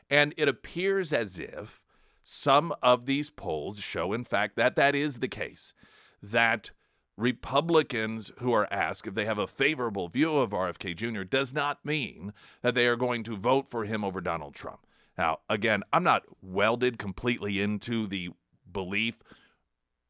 And 0.09 0.33
it 0.38 0.47
appears 0.47 1.12
as 1.12 1.39
if 1.39 1.83
some 2.23 2.73
of 2.83 3.07
these 3.07 3.31
polls 3.31 3.79
show, 3.79 4.13
in 4.13 4.23
fact, 4.23 4.55
that 4.57 4.75
that 4.75 4.93
is 4.93 5.19
the 5.19 5.27
case. 5.27 5.73
That 6.21 6.69
Republicans 7.17 8.31
who 8.38 8.53
are 8.53 8.71
asked 8.71 9.07
if 9.07 9.15
they 9.15 9.25
have 9.25 9.39
a 9.39 9.47
favorable 9.47 10.07
view 10.07 10.38
of 10.38 10.51
RFK 10.51 10.95
Jr. 10.95 11.23
does 11.23 11.51
not 11.51 11.83
mean 11.83 12.31
that 12.62 12.75
they 12.75 12.85
are 12.85 12.95
going 12.95 13.23
to 13.23 13.35
vote 13.35 13.67
for 13.67 13.85
him 13.85 14.03
over 14.03 14.21
Donald 14.21 14.53
Trump. 14.53 14.85
Now, 15.17 15.39
again, 15.50 15.81
I'm 15.91 16.03
not 16.03 16.23
welded 16.43 17.00
completely 17.00 17.59
into 17.59 18.05
the 18.05 18.29
belief 18.71 19.15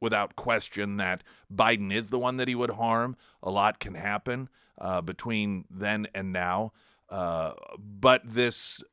without 0.03 0.35
question 0.35 0.97
that 0.97 1.23
Biden 1.51 1.91
is 1.91 2.09
the 2.09 2.19
one 2.19 2.35
that 2.35 2.49
he 2.49 2.55
would 2.55 2.71
harm. 2.71 3.15
A 3.41 3.49
lot 3.49 3.79
can 3.79 3.95
happen 3.95 4.49
uh, 4.77 4.99
between 4.99 5.63
then 5.71 6.07
and 6.13 6.33
now. 6.33 6.73
Uh, 7.09 7.53
but 7.79 8.21
this 8.25 8.83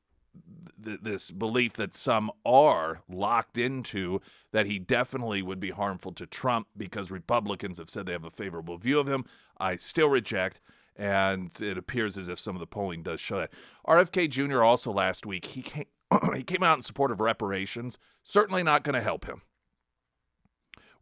th- 0.83 1.01
this 1.03 1.33
belief 1.33 1.73
that 1.73 1.95
some 1.95 2.31
are 2.47 3.03
locked 3.09 3.59
into 3.59 4.21
that 4.53 4.67
he 4.67 4.79
definitely 4.79 5.43
would 5.43 5.59
be 5.59 5.71
harmful 5.71 6.13
to 6.13 6.27
Trump 6.27 6.69
because 6.77 7.11
Republicans 7.11 7.79
have 7.79 7.91
said 7.91 8.07
they 8.07 8.13
have 8.13 8.25
a 8.25 8.31
favorable 8.31 8.79
view 8.79 9.01
of 9.01 9.09
him, 9.09 9.25
I 9.59 9.77
still 9.77 10.09
reject. 10.09 10.61
And 10.95 11.51
it 11.61 11.77
appears 11.77 12.17
as 12.19 12.29
if 12.29 12.39
some 12.39 12.55
of 12.55 12.61
the 12.61 12.67
polling 12.67 13.03
does 13.03 13.21
show 13.21 13.39
that. 13.39 13.53
RFK 13.85 14.31
Jr. 14.31 14.63
also 14.63 14.93
last 14.93 15.27
week 15.27 15.45
he 15.47 15.63
came 15.63 15.87
he 16.37 16.45
came 16.45 16.63
out 16.63 16.79
in 16.79 16.83
support 16.83 17.11
of 17.11 17.21
reparations. 17.21 17.99
Certainly 18.23 18.63
not 18.63 18.85
going 18.85 18.95
to 18.95 19.03
help 19.03 19.25
him. 19.25 19.43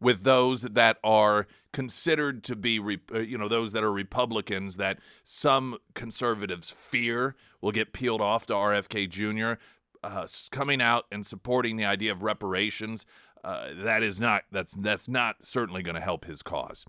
With 0.01 0.23
those 0.23 0.61
that 0.61 0.97
are 1.03 1.47
considered 1.71 2.43
to 2.45 2.55
be, 2.55 2.79
uh, 3.13 3.19
you 3.19 3.37
know, 3.37 3.47
those 3.47 3.73
that 3.73 3.83
are 3.83 3.91
Republicans 3.91 4.77
that 4.77 4.99
some 5.23 5.77
conservatives 5.93 6.71
fear 6.71 7.35
will 7.61 7.71
get 7.71 7.93
peeled 7.93 8.21
off 8.21 8.45
to 8.47 8.53
RFK 8.53 9.09
Jr. 9.09 9.61
Uh, 10.03 10.27
coming 10.51 10.81
out 10.81 11.05
and 11.11 11.25
supporting 11.25 11.75
the 11.75 11.85
idea 11.85 12.11
of 12.11 12.23
reparations, 12.23 13.05
uh, 13.43 13.69
that 13.75 14.03
is 14.03 14.19
not 14.19 14.43
that's 14.51 14.73
that's 14.73 15.07
not 15.07 15.37
certainly 15.45 15.83
going 15.83 15.95
to 15.95 16.01
help 16.01 16.25
his 16.25 16.41
cause. 16.41 16.85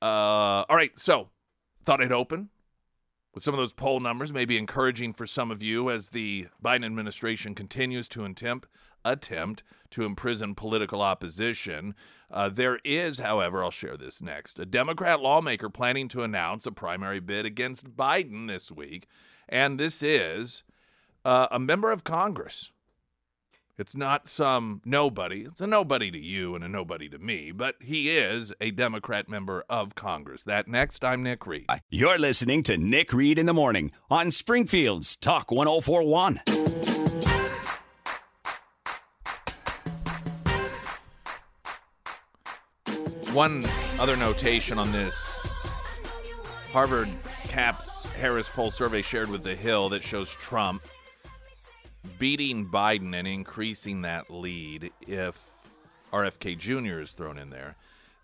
Uh, 0.00 0.64
all 0.68 0.76
right, 0.76 0.98
so 0.98 1.30
thought 1.84 2.00
I'd 2.00 2.12
open 2.12 2.50
with 3.34 3.42
some 3.42 3.52
of 3.54 3.58
those 3.58 3.72
poll 3.72 4.00
numbers, 4.00 4.32
maybe 4.32 4.56
encouraging 4.56 5.12
for 5.12 5.26
some 5.26 5.50
of 5.50 5.62
you 5.62 5.90
as 5.90 6.10
the 6.10 6.46
Biden 6.64 6.84
administration 6.84 7.54
continues 7.54 8.08
to 8.08 8.24
attempt 8.24 8.68
attempt 9.04 9.62
to 9.90 10.04
imprison 10.04 10.54
political 10.54 11.02
opposition. 11.02 11.94
Uh, 12.30 12.48
there 12.48 12.80
is, 12.84 13.18
however, 13.18 13.62
I'll 13.62 13.70
share 13.70 13.96
this 13.96 14.20
next, 14.20 14.58
a 14.58 14.66
Democrat 14.66 15.20
lawmaker 15.20 15.70
planning 15.70 16.08
to 16.08 16.22
announce 16.22 16.66
a 16.66 16.72
primary 16.72 17.20
bid 17.20 17.46
against 17.46 17.96
Biden 17.96 18.48
this 18.48 18.70
week, 18.70 19.06
and 19.48 19.78
this 19.78 20.02
is 20.02 20.64
uh, 21.24 21.46
a 21.50 21.58
member 21.58 21.92
of 21.92 22.04
Congress 22.04 22.72
it's 23.76 23.96
not 23.96 24.28
some 24.28 24.80
nobody. 24.84 25.40
It's 25.40 25.60
a 25.60 25.66
nobody 25.66 26.10
to 26.10 26.18
you 26.18 26.54
and 26.54 26.62
a 26.62 26.68
nobody 26.68 27.08
to 27.08 27.18
me, 27.18 27.50
but 27.50 27.74
he 27.80 28.16
is 28.16 28.52
a 28.60 28.70
Democrat 28.70 29.28
member 29.28 29.64
of 29.68 29.96
Congress. 29.96 30.44
That 30.44 30.68
next, 30.68 31.04
I'm 31.04 31.24
Nick 31.24 31.44
Reed. 31.46 31.66
You're 31.90 32.18
listening 32.18 32.62
to 32.64 32.78
Nick 32.78 33.12
Reed 33.12 33.38
in 33.38 33.46
the 33.46 33.52
Morning 33.52 33.90
on 34.08 34.30
Springfield's 34.30 35.16
Talk 35.16 35.50
1041. 35.50 36.40
One 43.34 43.64
other 43.98 44.16
notation 44.16 44.78
on 44.78 44.92
this 44.92 45.44
Harvard 46.70 47.08
CAPS 47.48 48.04
Harris 48.12 48.48
poll 48.48 48.70
survey 48.70 49.02
shared 49.02 49.28
with 49.28 49.42
The 49.42 49.56
Hill 49.56 49.88
that 49.88 50.04
shows 50.04 50.30
Trump 50.30 50.84
beating 52.20 52.68
Biden 52.68 53.12
and 53.12 53.26
increasing 53.26 54.02
that 54.02 54.30
lead 54.30 54.92
if 55.00 55.66
RFK 56.12 56.56
Jr. 56.56 57.00
is 57.00 57.10
thrown 57.10 57.36
in 57.36 57.50
there. 57.50 57.74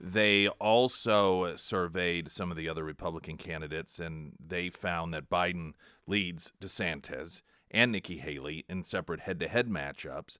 They 0.00 0.46
also 0.46 1.56
surveyed 1.56 2.30
some 2.30 2.52
of 2.52 2.56
the 2.56 2.68
other 2.68 2.84
Republican 2.84 3.36
candidates, 3.36 3.98
and 3.98 4.34
they 4.38 4.70
found 4.70 5.12
that 5.12 5.28
Biden 5.28 5.72
leads 6.06 6.52
DeSantis 6.60 7.42
and 7.68 7.90
Nikki 7.90 8.18
Haley 8.18 8.64
in 8.68 8.84
separate 8.84 9.22
head 9.22 9.40
to 9.40 9.48
head 9.48 9.68
matchups. 9.68 10.38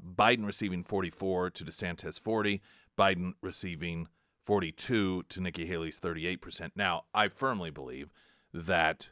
Biden 0.00 0.46
receiving 0.46 0.84
44 0.84 1.50
to 1.50 1.64
DeSantis 1.64 2.18
40, 2.18 2.60
Biden 2.98 3.32
receiving 3.40 4.08
42 4.44 5.24
to 5.24 5.40
Nikki 5.40 5.66
Haley's 5.66 6.00
38%. 6.00 6.72
Now, 6.74 7.04
I 7.14 7.28
firmly 7.28 7.70
believe 7.70 8.12
that 8.52 9.10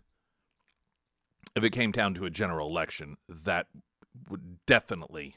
if 1.54 1.64
it 1.64 1.70
came 1.70 1.92
down 1.92 2.14
to 2.14 2.24
a 2.24 2.30
general 2.30 2.68
election, 2.68 3.16
that 3.28 3.66
would 4.28 4.64
definitely 4.66 5.36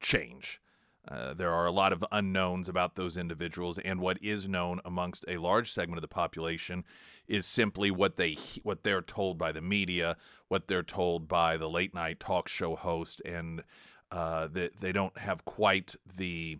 change. 0.00 0.60
Uh, 1.06 1.32
there 1.32 1.52
are 1.52 1.64
a 1.64 1.72
lot 1.72 1.92
of 1.92 2.04
unknowns 2.12 2.68
about 2.68 2.94
those 2.94 3.16
individuals, 3.16 3.78
and 3.78 3.98
what 3.98 4.22
is 4.22 4.48
known 4.48 4.78
amongst 4.84 5.24
a 5.26 5.38
large 5.38 5.70
segment 5.70 5.96
of 5.96 6.02
the 6.02 6.08
population 6.08 6.84
is 7.26 7.46
simply 7.46 7.90
what 7.90 8.16
they 8.16 8.36
what 8.62 8.82
they're 8.82 9.00
told 9.00 9.38
by 9.38 9.50
the 9.50 9.62
media, 9.62 10.16
what 10.48 10.68
they're 10.68 10.82
told 10.82 11.26
by 11.26 11.56
the 11.56 11.68
late 11.68 11.94
night 11.94 12.20
talk 12.20 12.46
show 12.46 12.76
host, 12.76 13.22
and 13.24 13.62
uh, 14.10 14.46
that 14.48 14.80
they 14.80 14.92
don't 14.92 15.16
have 15.18 15.44
quite 15.44 15.94
the 16.16 16.58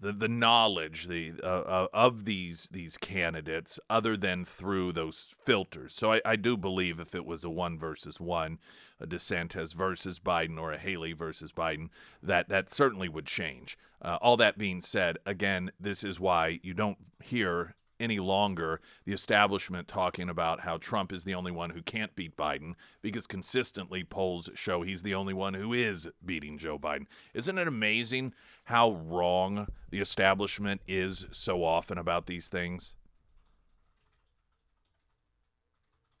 the 0.00 0.12
the 0.12 0.28
knowledge 0.28 1.06
the 1.06 1.32
uh, 1.42 1.46
uh, 1.46 1.86
of 1.92 2.24
these 2.24 2.68
these 2.70 2.96
candidates 2.96 3.78
other 3.88 4.16
than 4.16 4.44
through 4.44 4.92
those 4.92 5.34
filters. 5.44 5.94
So 5.94 6.12
I, 6.12 6.20
I 6.24 6.36
do 6.36 6.56
believe 6.56 7.00
if 7.00 7.14
it 7.14 7.26
was 7.26 7.44
a 7.44 7.50
one 7.50 7.78
versus 7.78 8.20
one, 8.20 8.58
a 9.00 9.06
DeSantis 9.06 9.74
versus 9.74 10.18
Biden 10.18 10.58
or 10.60 10.72
a 10.72 10.78
Haley 10.78 11.12
versus 11.12 11.52
Biden, 11.52 11.88
that 12.22 12.48
that 12.48 12.70
certainly 12.70 13.08
would 13.08 13.26
change. 13.26 13.76
Uh, 14.00 14.18
all 14.20 14.36
that 14.36 14.58
being 14.58 14.80
said, 14.80 15.18
again, 15.26 15.72
this 15.78 16.04
is 16.04 16.20
why 16.20 16.60
you 16.62 16.74
don't 16.74 16.98
hear 17.22 17.74
any 18.00 18.18
longer 18.18 18.80
the 19.04 19.12
establishment 19.12 19.88
talking 19.88 20.28
about 20.28 20.60
how 20.60 20.76
Trump 20.76 21.12
is 21.12 21.24
the 21.24 21.34
only 21.34 21.52
one 21.52 21.70
who 21.70 21.82
can't 21.82 22.14
beat 22.14 22.36
Biden 22.36 22.74
because 23.02 23.26
consistently 23.26 24.04
polls 24.04 24.50
show 24.54 24.82
he's 24.82 25.02
the 25.02 25.14
only 25.14 25.34
one 25.34 25.54
who 25.54 25.72
is 25.72 26.08
beating 26.24 26.58
Joe 26.58 26.78
Biden. 26.78 27.06
Isn't 27.34 27.58
it 27.58 27.68
amazing 27.68 28.34
how 28.64 28.92
wrong 28.92 29.68
the 29.90 30.00
establishment 30.00 30.80
is 30.86 31.26
so 31.30 31.64
often 31.64 31.98
about 31.98 32.26
these 32.26 32.48
things? 32.48 32.94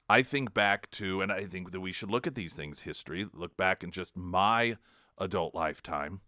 I 0.08 0.22
think 0.22 0.54
back 0.54 0.90
to, 0.92 1.20
and 1.20 1.30
I 1.30 1.44
think 1.44 1.70
that 1.72 1.80
we 1.80 1.92
should 1.92 2.10
look 2.10 2.26
at 2.26 2.34
these 2.34 2.54
things 2.54 2.80
history, 2.80 3.26
look 3.34 3.56
back 3.58 3.84
in 3.84 3.90
just 3.90 4.16
my 4.16 4.78
adult 5.18 5.54
lifetime. 5.54 6.22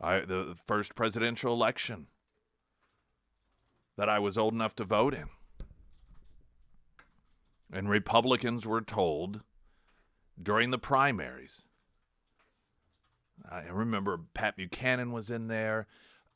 I, 0.00 0.20
the 0.20 0.56
first 0.66 0.94
presidential 0.94 1.52
election 1.52 2.06
that 3.96 4.08
I 4.08 4.18
was 4.18 4.38
old 4.38 4.54
enough 4.54 4.74
to 4.76 4.84
vote 4.84 5.14
in. 5.14 5.26
And 7.72 7.88
Republicans 7.88 8.66
were 8.66 8.80
told 8.80 9.42
during 10.42 10.70
the 10.70 10.78
primaries. 10.78 11.66
I 13.48 13.64
remember 13.64 14.20
Pat 14.34 14.56
Buchanan 14.56 15.12
was 15.12 15.30
in 15.30 15.48
there. 15.48 15.86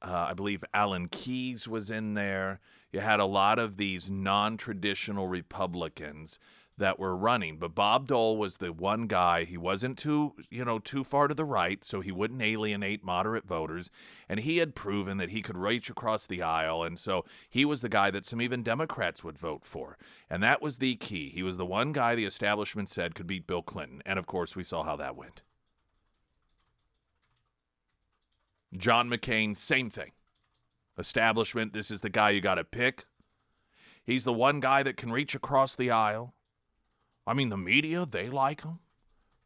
Uh, 0.03 0.27
I 0.29 0.35
believe 0.35 0.65
Alan 0.75 1.09
Keyes 1.09 1.67
was 1.67 1.91
in 1.91 2.15
there. 2.15 2.61
You 2.93 3.01
had 3.01 3.21
a 3.21 3.25
lot 3.25 3.59
of 3.59 3.77
these 3.77 4.11
non 4.11 4.57
traditional 4.57 5.27
Republicans 5.27 6.39
that 6.77 6.99
were 6.99 7.17
running. 7.17 7.59
But 7.59 7.75
Bob 7.75 8.09
Dole 8.09 8.37
was 8.37 8.59
the 8.59 8.73
one 8.73 9.07
guy. 9.07 9.45
He 9.45 9.57
wasn't 9.57 9.97
too, 9.97 10.35
you 10.51 10.65
know, 10.65 10.79
too 10.79 11.05
far 11.05 11.29
to 11.29 11.35
the 11.35 11.45
right, 11.45 11.85
so 11.85 12.01
he 12.01 12.11
wouldn't 12.11 12.43
alienate 12.43 13.05
moderate 13.05 13.47
voters. 13.47 13.91
And 14.29 14.41
he 14.41 14.59
had 14.59 14.75
proven 14.75 15.19
that 15.19 15.31
he 15.31 15.43
could 15.43 15.57
reach 15.57 15.89
across 15.89 16.27
the 16.27 16.43
aisle. 16.43 16.83
And 16.83 16.99
so 16.99 17.25
he 17.49 17.65
was 17.65 17.81
the 17.81 17.89
guy 17.89 18.11
that 18.11 18.27
some 18.27 18.41
even 18.41 18.63
Democrats 18.63 19.23
would 19.23 19.39
vote 19.39 19.65
for. 19.65 19.97
And 20.29 20.43
that 20.43 20.61
was 20.61 20.79
the 20.79 20.97
key. 20.97 21.31
He 21.31 21.43
was 21.43 21.57
the 21.57 21.67
one 21.67 21.93
guy 21.93 22.15
the 22.15 22.25
establishment 22.25 22.89
said 22.89 23.15
could 23.15 23.27
beat 23.27 23.47
Bill 23.47 23.63
Clinton. 23.63 24.03
And 24.05 24.19
of 24.19 24.27
course, 24.27 24.57
we 24.57 24.65
saw 24.65 24.83
how 24.83 24.97
that 24.97 25.17
went. 25.17 25.43
John 28.77 29.09
McCain, 29.09 29.57
same 29.57 29.89
thing. 29.89 30.11
Establishment, 30.99 31.73
this 31.73 31.91
is 31.91 32.01
the 32.01 32.11
guy 32.11 32.31
you 32.31 32.41
got 32.41 32.57
to 32.57 32.65
pick. 32.65 33.05
He's 34.05 34.25
the 34.25 34.33
one 34.33 34.61
guy 34.61 34.83
that 34.83 34.97
can 34.97 35.13
reach 35.13 35.35
across 35.35 35.77
the 35.77 35.91
aisle. 35.91 36.35
I 37.27 37.35
mean, 37.35 37.49
the 37.49 37.57
media, 37.57 38.07
they 38.07 38.29
like 38.29 38.63
him. 38.63 38.81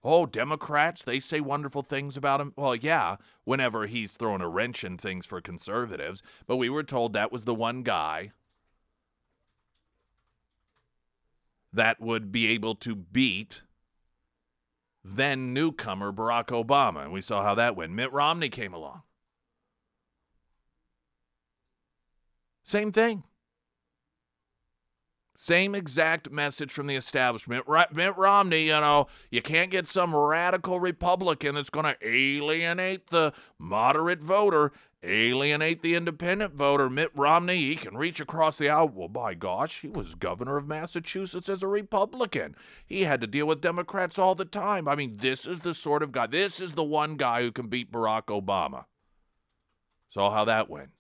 Oh, 0.05 0.27
Democrats, 0.27 1.05
they 1.05 1.21
say 1.21 1.41
wonderful 1.41 1.83
things 1.83 2.17
about 2.17 2.41
him. 2.41 2.53
Well, 2.57 2.75
yeah, 2.75 3.17
whenever 3.45 3.87
he's 3.87 4.17
throwing 4.17 4.41
a 4.41 4.49
wrench 4.49 4.85
in 4.85 4.97
things 4.97 5.27
for 5.27 5.41
conservatives. 5.41 6.23
But 6.47 6.57
we 6.57 6.69
were 6.69 6.85
told 6.85 7.13
that 7.13 7.33
was 7.33 7.45
the 7.45 7.55
one 7.55 7.83
guy 7.83 8.33
that 11.73 12.01
would 12.01 12.33
be 12.33 12.49
able 12.49 12.75
to 12.77 12.95
beat 12.95 13.63
then 15.05 15.53
newcomer 15.53 16.13
Barack 16.13 16.47
Obama. 16.47 17.05
And 17.05 17.13
we 17.13 17.21
saw 17.21 17.43
how 17.43 17.55
that 17.55 17.77
went. 17.77 17.93
Mitt 17.93 18.13
Romney 18.13 18.49
came 18.49 18.75
along. 18.75 19.03
Same 22.63 22.93
thing. 22.93 23.25
Same 25.41 25.77
exact 25.77 26.33
message 26.33 26.73
from 26.73 26.89
the 26.89 26.97
establishment. 26.97 27.65
Mitt 27.93 28.17
Romney, 28.17 28.63
you 28.67 28.73
know, 28.73 29.07
you 29.31 29.41
can't 29.41 29.71
get 29.71 29.87
some 29.87 30.13
radical 30.13 30.81
Republican 30.81 31.55
that's 31.55 31.71
going 31.71 31.87
to 31.87 31.97
alienate 32.03 33.11
the 33.11 33.33
moderate 33.57 34.21
voter, 34.21 34.73
alienate 35.01 35.81
the 35.83 35.95
independent 35.95 36.55
voter. 36.55 36.91
Mitt 36.91 37.13
Romney, 37.15 37.69
he 37.69 37.77
can 37.77 37.97
reach 37.97 38.19
across 38.19 38.59
the 38.59 38.69
aisle. 38.69 38.89
Well, 38.89 39.07
by 39.07 39.35
gosh, 39.35 39.83
he 39.83 39.87
was 39.87 40.17
governor 40.17 40.57
of 40.57 40.67
Massachusetts 40.67 41.49
as 41.49 41.63
a 41.63 41.69
Republican. 41.69 42.57
He 42.85 43.05
had 43.05 43.21
to 43.21 43.29
deal 43.29 43.47
with 43.47 43.61
Democrats 43.61 44.19
all 44.19 44.35
the 44.35 44.45
time. 44.45 44.89
I 44.89 44.97
mean, 44.97 45.19
this 45.19 45.47
is 45.47 45.61
the 45.61 45.73
sort 45.73 46.03
of 46.03 46.11
guy, 46.11 46.27
this 46.27 46.61
is 46.61 46.75
the 46.75 46.83
one 46.83 47.15
guy 47.15 47.43
who 47.43 47.53
can 47.53 47.69
beat 47.69 47.93
Barack 47.93 48.25
Obama. 48.25 48.87
Saw 50.11 50.33
how 50.33 50.45
that 50.47 50.69
went. 50.69 50.91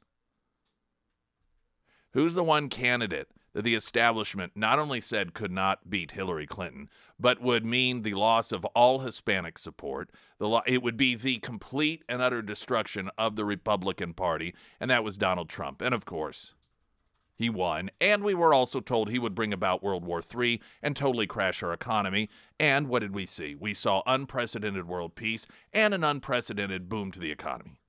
Who's 2.13 2.35
the 2.35 2.45
one 2.45 2.69
candidate 2.69 3.27
the 3.63 3.75
establishment 3.75 4.53
not 4.55 4.79
only 4.79 5.01
said 5.01 5.35
could 5.35 5.51
not 5.51 5.91
beat 5.91 6.13
Hillary 6.13 6.47
Clinton, 6.47 6.89
but 7.19 7.41
would 7.41 7.65
mean 7.65 8.03
the 8.03 8.15
loss 8.15 8.53
of 8.53 8.65
all 8.67 9.01
Hispanic 9.01 9.59
support. 9.59 10.11
The 10.39 10.49
lo- 10.49 10.63
it 10.67 10.83
would 10.83 10.97
be 10.97 11.15
the 11.17 11.39
complete 11.39 12.05
and 12.09 12.23
utter 12.23 12.43
destruction 12.43 13.11
of 13.19 13.37
the 13.37 13.45
Republican 13.45 14.15
Party, 14.15 14.55
and 14.79 14.91
that 14.91 15.03
was 15.05 15.17
Donald 15.19 15.49
Trump. 15.49 15.83
And 15.83 15.95
of 15.95 16.05
course, 16.05 16.55
He 17.37 17.49
won, 17.49 17.91
and 18.01 18.25
we 18.25 18.35
were 18.35 18.53
also 18.53 18.81
told 18.81 19.11
he 19.11 19.19
would 19.21 19.35
bring 19.35 19.53
about 19.53 19.81
World 19.83 20.05
War 20.05 20.21
III 20.21 20.61
and 20.83 20.97
totally 20.97 21.27
crash 21.29 21.63
our 21.63 21.73
economy. 21.73 22.29
And 22.59 22.89
what 22.89 22.99
did 22.99 23.15
we 23.15 23.27
see? 23.27 23.55
We 23.55 23.75
saw 23.75 24.03
unprecedented 24.07 24.89
world 24.89 25.15
peace 25.15 25.47
and 25.73 25.95
an 25.95 26.03
unprecedented 26.03 26.89
boom 26.89 27.13
to 27.13 27.21
the 27.21 27.31
economy. 27.31 27.81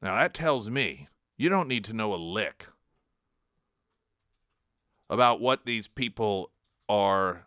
Now, 0.00 0.16
that 0.16 0.32
tells 0.32 0.70
me 0.70 1.08
you 1.38 1.48
don't 1.48 1.68
need 1.68 1.84
to 1.84 1.94
know 1.94 2.12
a 2.12 2.16
lick 2.16 2.66
about 5.08 5.40
what 5.40 5.64
these 5.64 5.88
people 5.88 6.50
are 6.88 7.46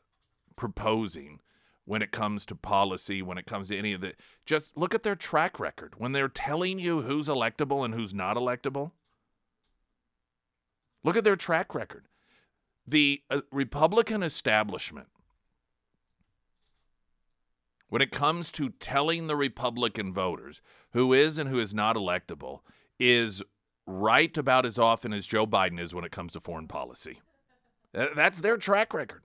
proposing 0.56 1.40
when 1.86 2.02
it 2.02 2.12
comes 2.12 2.46
to 2.46 2.56
policy, 2.56 3.22
when 3.22 3.38
it 3.38 3.46
comes 3.46 3.68
to 3.68 3.78
any 3.78 3.94
of 3.94 4.02
the. 4.02 4.14
Just 4.46 4.78
look 4.78 4.96
at 4.96 5.04
their 5.04 5.16
track 5.16 5.60
record. 5.60 5.96
When 5.98 6.14
they're 6.14 6.30
telling 6.30 6.80
you 6.80 7.02
who's 7.02 7.28
electable 7.28 7.84
and 7.84 7.94
who's 7.94 8.14
not 8.14 8.38
electable, 8.38 8.92
look 11.04 11.18
at 11.18 11.24
their 11.24 11.36
track 11.36 11.76
record. 11.76 12.06
The 12.88 13.22
uh, 13.30 13.42
Republican 13.52 14.24
establishment, 14.24 15.08
when 17.90 18.02
it 18.02 18.12
comes 18.12 18.52
to 18.54 18.70
telling 18.70 19.28
the 19.28 19.36
Republican 19.36 20.14
voters 20.14 20.62
who 20.94 21.12
is 21.14 21.38
and 21.38 21.50
who 21.50 21.60
is 21.60 21.74
not 21.74 21.96
electable, 21.96 22.62
is 23.00 23.44
right 23.86 24.36
about 24.38 24.66
as 24.66 24.78
often 24.78 25.14
as 25.14 25.28
Joe 25.28 25.46
Biden 25.48 25.80
is 25.80 25.94
when 25.94 26.06
it 26.06 26.12
comes 26.12 26.34
to 26.34 26.40
foreign 26.40 26.68
policy. 26.68 27.20
That's 27.94 28.42
their 28.42 28.58
track 28.58 28.94
record. 28.94 29.22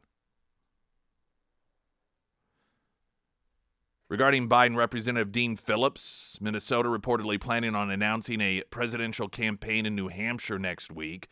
Regarding 4.08 4.48
Biden, 4.48 4.76
Representative 4.76 5.32
Dean 5.32 5.56
Phillips, 5.56 6.38
Minnesota 6.40 6.88
reportedly 6.88 7.40
planning 7.40 7.74
on 7.74 7.90
announcing 7.90 8.40
a 8.40 8.62
presidential 8.70 9.28
campaign 9.28 9.84
in 9.84 9.96
New 9.96 10.08
Hampshire 10.08 10.60
next 10.60 10.92
week 10.92 11.26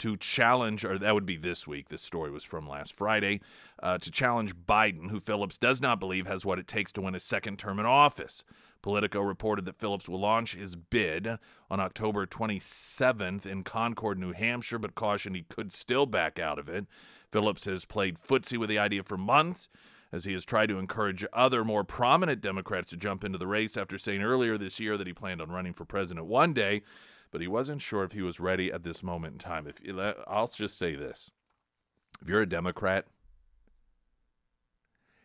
to 0.00 0.16
challenge, 0.16 0.84
or 0.84 0.98
that 0.98 1.14
would 1.14 1.26
be 1.26 1.36
this 1.36 1.66
week. 1.66 1.88
This 1.88 2.02
story 2.02 2.30
was 2.30 2.44
from 2.44 2.68
last 2.68 2.92
Friday, 2.92 3.40
uh, 3.82 3.98
to 3.98 4.10
challenge 4.10 4.56
Biden, 4.56 5.10
who 5.10 5.20
Phillips 5.20 5.56
does 5.56 5.80
not 5.80 6.00
believe 6.00 6.26
has 6.26 6.44
what 6.44 6.58
it 6.58 6.66
takes 6.66 6.92
to 6.92 7.00
win 7.00 7.14
a 7.14 7.20
second 7.20 7.58
term 7.58 7.78
in 7.78 7.86
office. 7.86 8.44
Politico 8.82 9.20
reported 9.20 9.66
that 9.66 9.78
Phillips 9.78 10.08
will 10.08 10.20
launch 10.20 10.54
his 10.54 10.74
bid 10.74 11.28
on 11.70 11.80
October 11.80 12.26
27th 12.26 13.46
in 13.46 13.62
Concord, 13.62 14.18
New 14.18 14.32
Hampshire, 14.32 14.78
but 14.78 14.94
cautioned 14.94 15.36
he 15.36 15.42
could 15.42 15.72
still 15.72 16.06
back 16.06 16.38
out 16.38 16.58
of 16.58 16.68
it. 16.68 16.86
Phillips 17.30 17.66
has 17.66 17.84
played 17.84 18.18
footsie 18.18 18.58
with 18.58 18.68
the 18.68 18.78
idea 18.78 19.02
for 19.02 19.16
months 19.16 19.68
as 20.12 20.24
he 20.24 20.32
has 20.32 20.44
tried 20.44 20.68
to 20.68 20.78
encourage 20.78 21.24
other 21.32 21.64
more 21.64 21.84
prominent 21.84 22.40
Democrats 22.40 22.90
to 22.90 22.96
jump 22.96 23.22
into 23.22 23.38
the 23.38 23.46
race 23.46 23.76
after 23.76 23.98
saying 23.98 24.22
earlier 24.22 24.58
this 24.58 24.80
year 24.80 24.96
that 24.96 25.06
he 25.06 25.12
planned 25.12 25.40
on 25.40 25.50
running 25.50 25.72
for 25.72 25.84
president 25.84 26.26
one 26.26 26.52
day, 26.52 26.82
but 27.30 27.40
he 27.40 27.48
wasn't 27.48 27.82
sure 27.82 28.04
if 28.04 28.12
he 28.12 28.22
was 28.22 28.40
ready 28.40 28.72
at 28.72 28.82
this 28.82 29.02
moment 29.02 29.34
in 29.34 29.38
time. 29.38 29.66
If 29.66 29.80
I'll 30.26 30.48
just 30.48 30.78
say 30.78 30.94
this. 30.94 31.30
If 32.20 32.28
you're 32.28 32.42
a 32.42 32.48
Democrat 32.48 33.06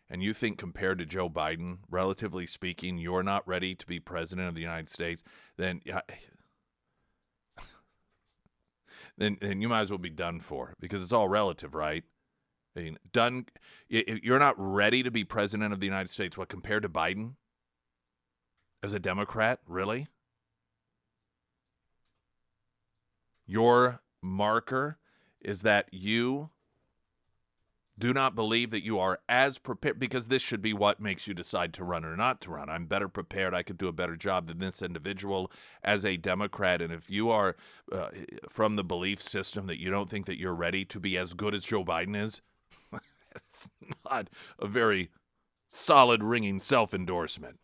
and 0.08 0.22
you 0.22 0.32
think 0.32 0.56
compared 0.58 0.98
to 0.98 1.06
Joe 1.06 1.28
Biden, 1.28 1.78
relatively 1.90 2.46
speaking, 2.46 2.96
you're 2.98 3.22
not 3.22 3.46
ready 3.46 3.74
to 3.74 3.86
be 3.86 4.00
president 4.00 4.48
of 4.48 4.54
the 4.54 4.62
United 4.62 4.88
States, 4.88 5.22
then 5.56 5.80
then 9.18 9.36
then 9.40 9.60
you 9.60 9.68
might 9.68 9.82
as 9.82 9.90
well 9.90 9.98
be 9.98 10.10
done 10.10 10.40
for 10.40 10.74
because 10.80 11.02
it's 11.02 11.12
all 11.12 11.28
relative, 11.28 11.74
right? 11.74 12.04
I 12.76 12.80
mean, 12.80 12.98
done. 13.12 13.46
You're 13.88 14.38
not 14.38 14.54
ready 14.58 15.02
to 15.02 15.10
be 15.10 15.24
president 15.24 15.72
of 15.72 15.80
the 15.80 15.86
United 15.86 16.10
States. 16.10 16.36
What 16.36 16.48
compared 16.48 16.82
to 16.82 16.88
Biden? 16.88 17.32
As 18.82 18.92
a 18.92 19.00
Democrat, 19.00 19.60
really? 19.66 20.06
Your 23.46 24.00
marker 24.22 24.98
is 25.40 25.62
that 25.62 25.88
you 25.92 26.50
do 27.98 28.12
not 28.12 28.34
believe 28.34 28.70
that 28.70 28.84
you 28.84 28.98
are 28.98 29.20
as 29.28 29.58
prepared 29.58 29.98
because 29.98 30.28
this 30.28 30.42
should 30.42 30.60
be 30.60 30.74
what 30.74 31.00
makes 31.00 31.26
you 31.26 31.32
decide 31.32 31.72
to 31.72 31.84
run 31.84 32.04
or 32.04 32.14
not 32.14 32.40
to 32.42 32.50
run. 32.50 32.68
I'm 32.68 32.86
better 32.86 33.08
prepared. 33.08 33.54
I 33.54 33.62
could 33.62 33.78
do 33.78 33.88
a 33.88 33.92
better 33.92 34.16
job 34.16 34.46
than 34.46 34.58
this 34.58 34.82
individual 34.82 35.50
as 35.82 36.04
a 36.04 36.18
Democrat. 36.18 36.82
And 36.82 36.92
if 36.92 37.08
you 37.08 37.30
are 37.30 37.56
uh, 37.90 38.08
from 38.48 38.76
the 38.76 38.84
belief 38.84 39.22
system 39.22 39.66
that 39.68 39.80
you 39.80 39.90
don't 39.90 40.10
think 40.10 40.26
that 40.26 40.38
you're 40.38 40.54
ready 40.54 40.84
to 40.84 41.00
be 41.00 41.16
as 41.16 41.32
good 41.32 41.54
as 41.54 41.64
Joe 41.64 41.84
Biden 41.84 42.20
is, 42.20 42.42
it's 43.34 43.66
not 44.04 44.28
a 44.58 44.66
very 44.66 45.10
solid 45.68 46.22
ringing 46.22 46.58
self 46.58 46.92
endorsement. 46.92 47.58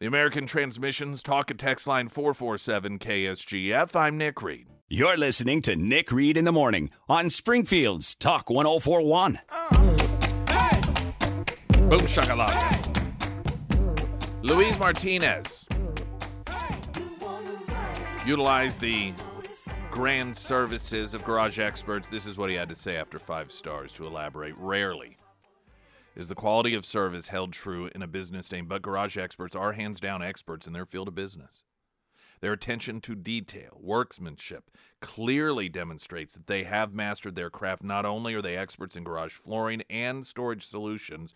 The 0.00 0.06
American 0.06 0.46
Transmissions 0.46 1.24
Talk 1.24 1.50
and 1.50 1.58
Text 1.58 1.88
Line 1.88 2.08
447 2.08 3.00
KSGF. 3.00 3.96
I'm 3.96 4.16
Nick 4.16 4.40
Reed. 4.40 4.68
You're 4.88 5.16
listening 5.16 5.60
to 5.62 5.74
Nick 5.74 6.12
Reed 6.12 6.36
in 6.36 6.44
the 6.44 6.52
Morning 6.52 6.92
on 7.08 7.30
Springfield's 7.30 8.14
Talk 8.14 8.48
1041. 8.48 9.40
Uh, 9.50 9.76
hey. 10.46 10.80
Boom 11.88 12.02
shakalaka. 12.02 12.52
Hey. 12.52 14.04
Luis 14.42 14.78
Martinez 14.78 15.66
utilized 18.24 18.80
the 18.80 19.12
grand 19.90 20.36
services 20.36 21.12
of 21.12 21.24
garage 21.24 21.58
experts. 21.58 22.08
This 22.08 22.24
is 22.24 22.38
what 22.38 22.50
he 22.50 22.54
had 22.54 22.68
to 22.68 22.76
say 22.76 22.96
after 22.96 23.18
five 23.18 23.50
stars 23.50 23.92
to 23.94 24.06
elaborate. 24.06 24.54
Rarely 24.58 25.17
is 26.18 26.28
the 26.28 26.34
quality 26.34 26.74
of 26.74 26.84
service 26.84 27.28
held 27.28 27.52
true 27.52 27.88
in 27.94 28.02
a 28.02 28.08
business 28.08 28.50
name, 28.50 28.66
but 28.66 28.82
garage 28.82 29.16
experts 29.16 29.54
are 29.54 29.72
hands 29.72 30.00
down 30.00 30.20
experts 30.20 30.66
in 30.66 30.72
their 30.72 30.84
field 30.84 31.06
of 31.06 31.14
business. 31.14 31.62
Their 32.40 32.52
attention 32.52 33.00
to 33.02 33.14
detail, 33.14 33.78
workmanship, 33.80 34.70
clearly 35.00 35.68
demonstrates 35.68 36.34
that 36.34 36.48
they 36.48 36.64
have 36.64 36.92
mastered 36.92 37.36
their 37.36 37.50
craft. 37.50 37.84
Not 37.84 38.04
only 38.04 38.34
are 38.34 38.42
they 38.42 38.56
experts 38.56 38.96
in 38.96 39.04
garage 39.04 39.32
flooring 39.32 39.82
and 39.88 40.26
storage 40.26 40.66
solutions, 40.66 41.32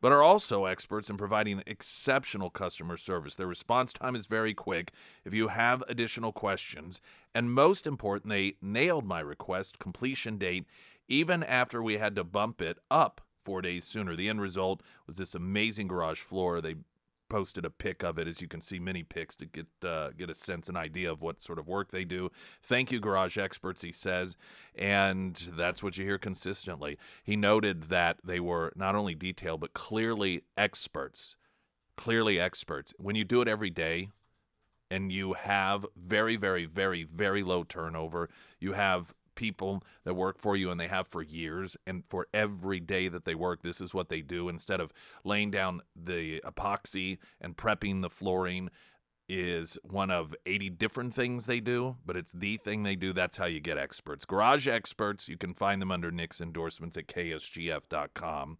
but 0.00 0.12
are 0.12 0.22
also 0.22 0.66
experts 0.66 1.10
in 1.10 1.16
providing 1.16 1.62
exceptional 1.66 2.50
customer 2.50 2.96
service. 2.96 3.34
Their 3.34 3.46
response 3.46 3.92
time 3.92 4.14
is 4.14 4.26
very 4.26 4.54
quick 4.54 4.92
if 5.24 5.34
you 5.34 5.48
have 5.48 5.82
additional 5.88 6.32
questions. 6.32 7.00
And 7.34 7.52
most 7.52 7.86
important, 7.86 8.30
they 8.30 8.54
nailed 8.60 9.06
my 9.06 9.20
request 9.20 9.78
completion 9.80 10.38
date 10.38 10.66
even 11.08 11.42
after 11.42 11.82
we 11.82 11.98
had 11.98 12.14
to 12.14 12.24
bump 12.24 12.60
it 12.60 12.78
up 12.90 13.20
four 13.44 13.62
days 13.62 13.84
sooner. 13.84 14.16
The 14.16 14.28
end 14.28 14.40
result 14.40 14.82
was 15.06 15.16
this 15.16 15.34
amazing 15.34 15.88
garage 15.88 16.20
floor. 16.20 16.60
They 16.60 16.76
posted 17.28 17.64
a 17.64 17.70
pic 17.70 18.02
of 18.04 18.18
it, 18.18 18.28
as 18.28 18.40
you 18.40 18.48
can 18.48 18.60
see, 18.60 18.78
many 18.78 19.02
pics 19.02 19.34
to 19.36 19.46
get 19.46 19.66
uh, 19.84 20.10
get 20.10 20.30
a 20.30 20.34
sense 20.34 20.68
and 20.68 20.76
idea 20.76 21.10
of 21.10 21.22
what 21.22 21.42
sort 21.42 21.58
of 21.58 21.66
work 21.66 21.90
they 21.90 22.04
do. 22.04 22.30
Thank 22.62 22.92
you, 22.92 23.00
garage 23.00 23.38
experts, 23.38 23.82
he 23.82 23.92
says, 23.92 24.36
and 24.74 25.34
that's 25.56 25.82
what 25.82 25.96
you 25.96 26.04
hear 26.04 26.18
consistently. 26.18 26.98
He 27.22 27.36
noted 27.36 27.84
that 27.84 28.18
they 28.22 28.40
were 28.40 28.72
not 28.76 28.94
only 28.94 29.14
detailed 29.14 29.60
but 29.60 29.72
clearly 29.72 30.42
experts, 30.56 31.36
clearly 31.96 32.38
experts. 32.38 32.92
When 32.98 33.16
you 33.16 33.24
do 33.24 33.40
it 33.40 33.48
every 33.48 33.70
day, 33.70 34.10
and 34.90 35.10
you 35.10 35.32
have 35.32 35.84
very, 35.96 36.36
very, 36.36 36.66
very, 36.66 37.02
very 37.02 37.42
low 37.42 37.64
turnover, 37.64 38.28
you 38.60 38.74
have 38.74 39.14
people 39.34 39.82
that 40.04 40.14
work 40.14 40.38
for 40.38 40.56
you 40.56 40.70
and 40.70 40.80
they 40.80 40.88
have 40.88 41.08
for 41.08 41.22
years 41.22 41.76
and 41.86 42.04
for 42.08 42.26
every 42.32 42.80
day 42.80 43.08
that 43.08 43.24
they 43.24 43.34
work 43.34 43.62
this 43.62 43.80
is 43.80 43.94
what 43.94 44.08
they 44.08 44.20
do 44.20 44.48
instead 44.48 44.80
of 44.80 44.92
laying 45.24 45.50
down 45.50 45.80
the 45.94 46.40
epoxy 46.40 47.18
and 47.40 47.56
prepping 47.56 48.02
the 48.02 48.10
flooring 48.10 48.70
is 49.28 49.78
one 49.82 50.10
of 50.10 50.34
80 50.44 50.70
different 50.70 51.14
things 51.14 51.46
they 51.46 51.60
do, 51.60 51.96
but 52.04 52.16
it's 52.16 52.32
the 52.32 52.56
thing 52.58 52.82
they 52.82 52.96
do. 52.96 53.12
That's 53.12 53.36
how 53.36 53.46
you 53.46 53.60
get 53.60 53.78
experts. 53.78 54.24
Garage 54.24 54.68
experts, 54.68 55.28
you 55.28 55.38
can 55.38 55.54
find 55.54 55.80
them 55.80 55.90
under 55.90 56.10
Nick's 56.10 56.40
endorsements 56.40 56.96
at 56.96 57.06
ksgf.com. 57.06 58.58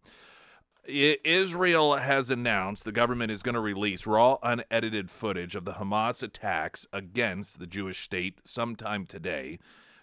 Israel 0.87 1.95
has 1.95 2.29
announced 2.29 2.85
the 2.85 2.91
government 2.91 3.31
is 3.31 3.41
going 3.41 3.55
to 3.55 3.61
release 3.61 4.05
raw, 4.05 4.37
unedited 4.43 5.09
footage 5.09 5.55
of 5.55 5.65
the 5.65 5.73
Hamas 5.73 6.21
attacks 6.21 6.85
against 6.93 7.59
the 7.59 7.65
Jewish 7.65 7.99
state 8.01 8.39
sometime 8.43 9.05
today. 9.05 9.57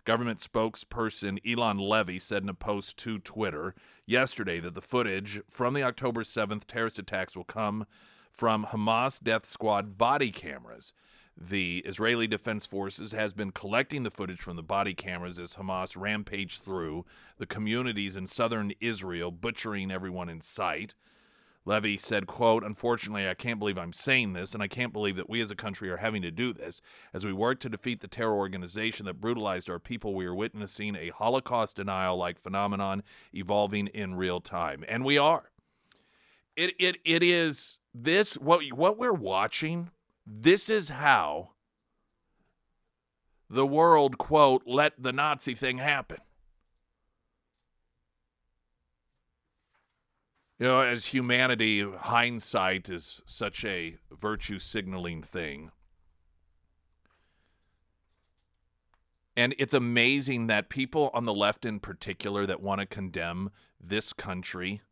Government 0.05 0.41
spokesperson 0.41 1.41
Eylon 1.45 1.81
Levy 1.81 2.19
said 2.19 2.43
in 2.43 2.49
a 2.49 2.55
post 2.55 2.97
to 2.99 3.21
Twitter 3.21 3.73
yesterday 4.05 4.59
that 4.59 4.75
the 4.75 4.81
footage 4.81 5.41
from 5.49 5.75
the 5.75 5.85
October 5.85 6.25
7th 6.25 6.65
terrorist 6.65 6.99
attacks 6.99 7.37
will 7.37 7.45
come 7.45 7.87
from 8.33 8.67
Hamas 8.67 9.23
death 9.23 9.47
squad 9.47 9.97
body 9.97 10.33
cameras. 10.33 10.93
The 11.37 11.85
Israeli 11.87 12.27
Defense 12.27 12.67
Forces 12.67 13.13
has 13.13 13.33
been 13.33 13.53
collecting 13.53 14.03
the 14.03 14.11
footage 14.11 14.41
from 14.41 14.57
the 14.57 14.63
body 14.63 14.93
cameras 14.93 15.39
as 15.39 15.55
Hamas 15.55 15.97
rampaged 15.97 16.63
through 16.63 17.05
the 17.39 17.47
communities 17.47 18.17
in 18.17 18.27
southern 18.27 18.73
Israel, 18.81 19.31
butchering 19.31 19.93
everyone 19.93 20.29
in 20.29 20.41
sight. 20.41 20.95
Levy 21.65 21.97
said, 21.97 22.27
quote, 22.27 22.65
Unfortunately, 22.65 23.29
I 23.29 23.35
can't 23.35 23.59
believe 23.59 23.79
I'm 23.79 23.93
saying 23.93 24.33
this, 24.33 24.53
and 24.53 24.63
I 24.63 24.69
can't 24.69 24.93
believe 24.93 25.17
that 25.17 25.31
we 25.31 25.41
as 25.41 25.51
a 25.51 25.57
country 25.57 25.91
are 25.91 25.99
having 25.99 26.23
to 26.23 26.31
do 26.31 26.53
this. 26.53 26.81
As 27.15 27.25
we 27.25 27.33
work 27.33 27.61
to 27.61 27.69
defeat 27.69 28.01
the 28.01 28.09
terror 28.09 28.35
organization 28.35 29.07
that 29.07 29.21
brutalized 29.21 29.71
our 29.71 29.79
people, 29.79 30.15
we 30.15 30.27
are 30.27 30.35
witnessing 30.35 30.97
a 30.97 31.11
Holocaust 31.11 31.77
denial 31.77 32.17
like 32.17 32.39
phenomenon 32.41 33.03
evolving 33.33 33.87
in 33.89 34.17
real 34.17 34.41
time. 34.41 34.85
And 34.89 35.05
we 35.05 35.19
are. 35.19 35.51
It, 36.57 36.75
it, 36.79 36.97
it 37.05 37.23
is 37.23 37.79
this, 37.95 38.35
what, 38.35 38.65
what 38.73 38.99
we're 38.99 39.13
watching 39.13 39.91
This 40.27 40.69
is 40.69 40.91
how 40.91 41.51
the 43.49 43.67
world, 43.67 44.19
quote, 44.19 44.63
let 44.67 45.01
the 45.01 45.13
Nazi 45.13 45.55
thing 45.55 45.79
happen. 45.79 46.19
You 50.63 50.69
know, 50.69 50.81
as 50.81 51.07
humanity, 51.07 51.83
hindsight 51.83 52.89
is 52.89 53.21
such 53.27 53.65
a 53.65 53.97
virtue 54.13 54.61
signaling 54.61 55.21
thing. 55.21 55.73
And 59.37 59.57
it's 59.59 59.75
amazing 59.75 60.47
that 60.47 60.69
people 60.69 61.11
on 61.15 61.25
the 61.25 61.35
left, 61.35 61.65
in 61.65 61.81
particular, 61.81 62.47
that 62.47 62.63
want 62.63 62.81
to 62.81 62.87
condemn 62.87 63.51
this 63.81 64.13
country 64.13 64.83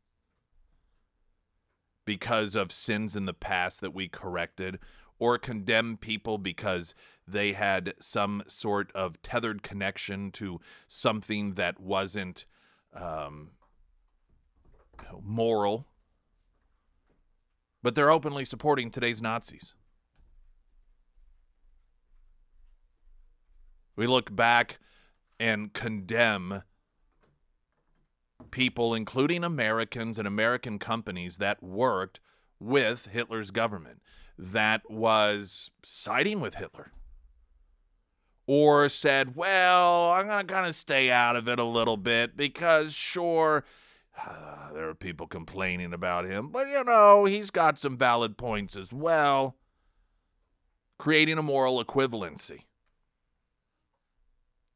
because 2.05 2.57
of 2.57 2.73
sins 2.73 3.15
in 3.15 3.27
the 3.27 3.33
past 3.33 3.81
that 3.81 3.95
we 3.95 4.09
corrected, 4.09 4.81
or 5.21 5.39
condemn 5.39 5.97
people 5.97 6.37
because 6.37 6.97
they 7.29 7.53
had 7.53 7.95
some 8.01 8.43
sort 8.49 8.91
of 8.91 9.23
tethered 9.23 9.63
connection 9.63 10.33
to 10.33 10.59
something 10.89 11.55
that 11.55 11.79
wasn't 11.79 12.45
um, 12.93 13.51
moral. 15.23 15.87
But 17.83 17.95
they're 17.95 18.11
openly 18.11 18.45
supporting 18.45 18.91
today's 18.91 19.23
Nazis. 19.23 19.75
We 23.97 24.07
look 24.07 24.35
back 24.35 24.79
and 25.39 25.73
condemn 25.73 26.63
people, 28.51 28.95
including 28.95 29.45
Americans 29.45 30.19
and 30.19 30.27
American 30.29 30.79
companies, 30.79 31.39
that 31.39 31.63
worked 31.63 32.21
with 32.59 33.07
Hitler's 33.07 33.51
government, 33.51 34.03
that 34.39 34.91
was 34.91 35.71
siding 35.83 36.41
with 36.41 36.57
Hitler, 36.57 36.93
or 38.47 38.89
said, 38.89 39.37
well, 39.37 40.11
I'm 40.11 40.27
going 40.27 40.47
to 40.47 40.53
kind 40.53 40.67
of 40.67 40.75
stay 40.75 41.11
out 41.11 41.37
of 41.37 41.49
it 41.49 41.59
a 41.59 41.65
little 41.65 41.97
bit 41.97 42.37
because, 42.37 42.95
sure, 42.95 43.65
there 44.73 44.89
are 44.89 44.95
people 44.95 45.27
complaining 45.27 45.93
about 45.93 46.25
him, 46.25 46.49
but 46.49 46.69
you 46.69 46.85
know, 46.85 47.25
he's 47.25 47.51
got 47.51 47.79
some 47.79 47.97
valid 47.97 48.37
points 48.37 48.77
as 48.77 48.93
well, 48.93 49.57
creating 50.99 51.39
a 51.39 51.43
moral 51.43 51.83
equivalency. 51.83 52.65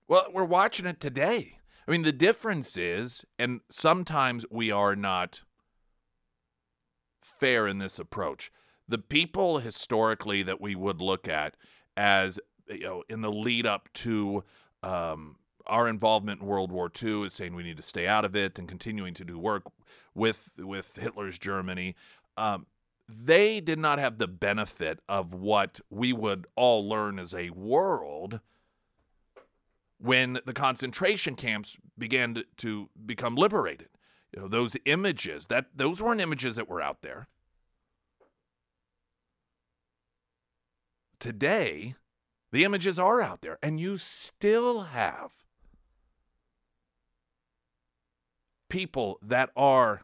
Well, 0.07 0.27
we're 0.33 0.45
watching 0.45 0.87
it 0.87 1.01
today. 1.01 1.59
I 1.87 1.91
mean, 1.91 2.03
the 2.03 2.13
difference 2.13 2.77
is, 2.77 3.25
and 3.39 3.61
sometimes 3.71 4.45
we 4.51 4.71
are 4.71 4.97
not 4.97 5.43
fair 7.21 7.67
in 7.67 7.79
this 7.79 7.99
approach. 7.99 8.51
The 8.87 8.99
people 8.99 9.59
historically 9.59 10.43
that 10.43 10.61
we 10.61 10.75
would 10.75 11.01
look 11.01 11.27
at 11.29 11.57
as, 11.97 12.39
you 12.69 12.81
know, 12.81 13.03
in 13.09 13.23
the 13.23 13.33
lead 13.33 13.67
up 13.67 13.89
to 13.95 14.45
um, 14.83 15.37
our 15.67 15.89
involvement 15.89 16.41
in 16.41 16.47
World 16.47 16.71
War 16.71 16.91
II 17.03 17.23
is 17.23 17.33
saying 17.33 17.55
we 17.55 17.63
need 17.63 17.77
to 17.77 17.83
stay 17.83 18.07
out 18.07 18.25
of 18.25 18.37
it 18.37 18.59
and 18.59 18.69
continuing 18.69 19.15
to 19.15 19.25
do 19.25 19.39
work 19.39 19.65
with 20.15 20.51
with 20.59 20.97
Hitler's 20.97 21.39
Germany. 21.39 21.95
Um, 22.37 22.67
they 23.09 23.61
did 23.61 23.79
not 23.79 23.99
have 23.99 24.19
the 24.19 24.29
benefit 24.29 25.01
of 25.09 25.35
what 25.35 25.81
we 25.91 26.13
would 26.13 26.47
all 26.57 26.89
learn 26.89 27.19
as 27.19 27.35
a 27.35 27.51
world 27.51 28.41
when 29.99 30.39
the 30.45 30.53
concentration 30.53 31.35
camps 31.35 31.77
began 31.97 32.35
to, 32.35 32.45
to 32.57 32.91
become 33.05 33.37
liberated. 33.37 33.89
You 34.35 34.43
know, 34.43 34.49
those 34.49 34.77
images 34.85 35.47
that 35.47 35.67
those 35.75 36.03
weren't 36.03 36.21
images 36.21 36.57
that 36.57 36.69
were 36.69 36.83
out 36.83 37.03
there. 37.03 37.29
Today, 41.21 41.95
the 42.53 42.65
images 42.65 42.99
are 42.99 43.23
out 43.23 43.41
there, 43.41 43.59
and 43.63 43.81
you 43.81 43.97
still 43.97 44.83
have 44.83 45.44
people 48.75 49.21
that 49.23 49.51
are 49.55 50.03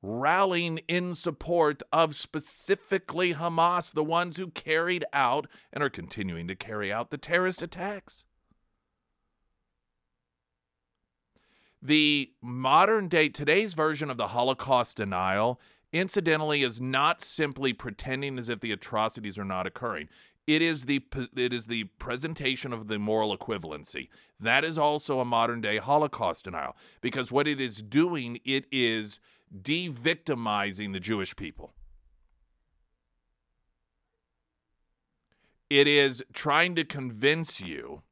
rallying 0.00 0.78
in 0.88 1.14
support 1.14 1.82
of 1.92 2.14
specifically 2.14 3.34
Hamas, 3.34 3.92
the 3.92 4.02
ones 4.02 4.38
who 4.38 4.48
carried 4.48 5.04
out 5.12 5.46
and 5.70 5.84
are 5.84 5.90
continuing 5.90 6.48
to 6.48 6.54
carry 6.54 6.90
out 6.90 7.10
the 7.10 7.18
terrorist 7.18 7.60
attacks. 7.60 8.24
The 11.82 12.32
modern 12.40 13.08
day, 13.08 13.28
today's 13.28 13.74
version 13.74 14.10
of 14.10 14.16
the 14.16 14.28
Holocaust 14.28 14.96
denial, 14.96 15.60
incidentally, 15.92 16.62
is 16.62 16.80
not 16.80 17.20
simply 17.20 17.74
pretending 17.74 18.38
as 18.38 18.48
if 18.48 18.60
the 18.60 18.72
atrocities 18.72 19.36
are 19.36 19.44
not 19.44 19.66
occurring. 19.66 20.08
It 20.46 20.60
is 20.60 20.84
the 20.84 21.02
it 21.36 21.52
is 21.52 21.66
the 21.66 21.84
presentation 21.98 22.72
of 22.72 22.88
the 22.88 22.98
moral 22.98 23.36
equivalency. 23.36 24.08
That 24.38 24.64
is 24.64 24.76
also 24.76 25.20
a 25.20 25.24
modern 25.24 25.60
day 25.60 25.78
Holocaust 25.78 26.44
denial 26.44 26.76
because 27.00 27.32
what 27.32 27.48
it 27.48 27.60
is 27.60 27.82
doing, 27.82 28.38
it 28.44 28.66
is 28.70 29.20
de-victimizing 29.62 30.92
the 30.92 31.00
Jewish 31.00 31.34
people. 31.34 31.72
It 35.70 35.86
is 35.88 36.22
trying 36.32 36.74
to 36.76 36.84
convince 36.84 37.60
you 37.60 38.03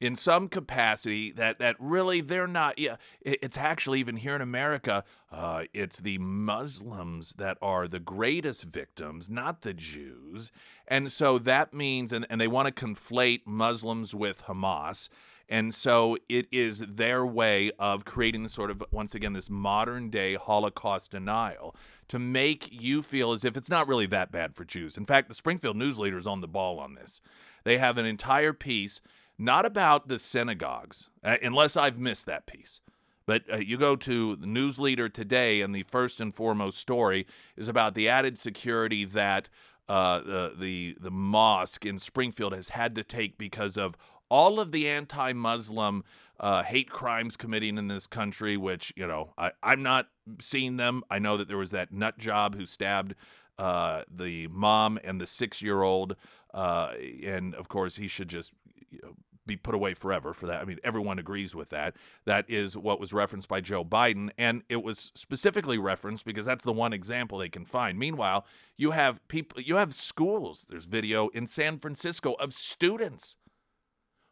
in 0.00 0.14
some 0.14 0.48
capacity 0.48 1.32
that 1.32 1.58
that 1.58 1.76
really 1.78 2.20
they're 2.20 2.46
not 2.46 2.78
yeah 2.78 2.96
it's 3.20 3.58
actually 3.58 4.00
even 4.00 4.16
here 4.16 4.36
in 4.36 4.42
america 4.42 5.04
uh, 5.30 5.64
it's 5.74 5.98
the 5.98 6.16
muslims 6.18 7.34
that 7.36 7.58
are 7.60 7.86
the 7.88 7.98
greatest 8.00 8.64
victims 8.64 9.28
not 9.28 9.62
the 9.62 9.74
jews. 9.74 10.50
And 10.86 11.10
so 11.12 11.38
that 11.38 11.74
means 11.74 12.12
and, 12.12 12.26
and 12.30 12.40
they 12.40 12.48
want 12.48 12.74
to 12.74 12.84
conflate 12.84 13.42
muslims 13.46 14.14
with 14.14 14.44
hamas. 14.44 15.08
And 15.50 15.74
so 15.74 16.18
it 16.28 16.46
is 16.52 16.80
their 16.80 17.24
way 17.24 17.70
of 17.78 18.04
creating 18.04 18.42
the 18.42 18.48
sort 18.50 18.70
of 18.70 18.82
once 18.90 19.14
again 19.14 19.32
this 19.32 19.48
modern 19.48 20.10
day 20.10 20.34
holocaust 20.34 21.10
denial 21.12 21.74
to 22.08 22.18
make 22.18 22.68
you 22.70 23.02
feel 23.02 23.32
as 23.32 23.44
if 23.44 23.56
it's 23.56 23.70
not 23.70 23.88
really 23.88 24.06
that 24.06 24.30
bad 24.30 24.54
for 24.54 24.64
jews. 24.64 24.96
In 24.96 25.06
fact 25.06 25.28
the 25.28 25.34
springfield 25.34 25.76
news 25.76 25.98
leader 25.98 26.18
is 26.18 26.26
on 26.26 26.40
the 26.40 26.48
ball 26.48 26.78
on 26.78 26.94
this. 26.94 27.20
They 27.64 27.78
have 27.78 27.98
an 27.98 28.06
entire 28.06 28.52
piece 28.52 29.00
not 29.38 29.64
about 29.64 30.08
the 30.08 30.18
synagogues, 30.18 31.10
uh, 31.22 31.36
unless 31.42 31.76
I've 31.76 31.98
missed 31.98 32.26
that 32.26 32.46
piece. 32.46 32.80
But 33.28 33.42
uh, 33.52 33.56
you 33.58 33.76
go 33.76 33.94
to 33.94 34.36
the 34.36 34.46
news 34.46 34.78
leader 34.78 35.08
today, 35.08 35.60
and 35.60 35.74
the 35.74 35.82
first 35.82 36.18
and 36.18 36.34
foremost 36.34 36.78
story 36.78 37.26
is 37.56 37.68
about 37.68 37.94
the 37.94 38.08
added 38.08 38.38
security 38.38 39.04
that 39.04 39.50
uh, 39.86 40.20
the, 40.20 40.52
the 40.58 40.96
the 41.00 41.10
mosque 41.10 41.84
in 41.84 41.98
Springfield 41.98 42.54
has 42.54 42.70
had 42.70 42.94
to 42.94 43.04
take 43.04 43.36
because 43.36 43.76
of 43.76 43.96
all 44.30 44.60
of 44.60 44.72
the 44.72 44.88
anti-Muslim 44.88 46.04
uh, 46.40 46.62
hate 46.62 46.90
crimes 46.90 47.36
committing 47.36 47.76
in 47.76 47.88
this 47.88 48.06
country. 48.06 48.56
Which 48.56 48.94
you 48.96 49.06
know, 49.06 49.34
I, 49.36 49.52
I'm 49.62 49.82
not 49.82 50.08
seeing 50.40 50.78
them. 50.78 51.02
I 51.10 51.18
know 51.18 51.36
that 51.36 51.48
there 51.48 51.58
was 51.58 51.72
that 51.72 51.92
nut 51.92 52.16
job 52.16 52.56
who 52.56 52.64
stabbed 52.64 53.14
uh, 53.58 54.04
the 54.10 54.46
mom 54.48 54.98
and 55.04 55.20
the 55.20 55.26
six-year-old, 55.26 56.16
uh, 56.54 56.92
and 57.24 57.54
of 57.54 57.68
course 57.68 57.96
he 57.96 58.08
should 58.08 58.28
just 58.28 58.52
you 58.90 59.00
know, 59.02 59.14
be 59.48 59.56
put 59.56 59.74
away 59.74 59.94
forever 59.94 60.32
for 60.32 60.46
that. 60.46 60.60
I 60.60 60.64
mean, 60.64 60.78
everyone 60.84 61.18
agrees 61.18 61.56
with 61.56 61.70
that. 61.70 61.96
That 62.24 62.48
is 62.48 62.76
what 62.76 63.00
was 63.00 63.12
referenced 63.12 63.48
by 63.48 63.60
Joe 63.60 63.84
Biden, 63.84 64.30
and 64.38 64.62
it 64.68 64.84
was 64.84 65.10
specifically 65.16 65.78
referenced 65.78 66.24
because 66.24 66.46
that's 66.46 66.64
the 66.64 66.72
one 66.72 66.92
example 66.92 67.38
they 67.38 67.48
can 67.48 67.64
find. 67.64 67.98
Meanwhile, 67.98 68.46
you 68.76 68.92
have 68.92 69.26
people, 69.26 69.60
you 69.60 69.74
have 69.76 69.92
schools. 69.92 70.66
There's 70.70 70.86
video 70.86 71.28
in 71.28 71.48
San 71.48 71.78
Francisco 71.78 72.34
of 72.34 72.52
students 72.52 73.36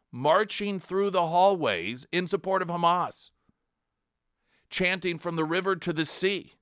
marching 0.09 0.79
through 0.79 1.09
the 1.09 1.27
hallways 1.27 2.07
in 2.13 2.27
support 2.27 2.61
of 2.61 2.69
Hamas, 2.69 3.31
chanting 4.69 5.17
from 5.17 5.35
the 5.35 5.43
river 5.43 5.75
to 5.75 5.91
the 5.91 6.05
sea. 6.05 6.53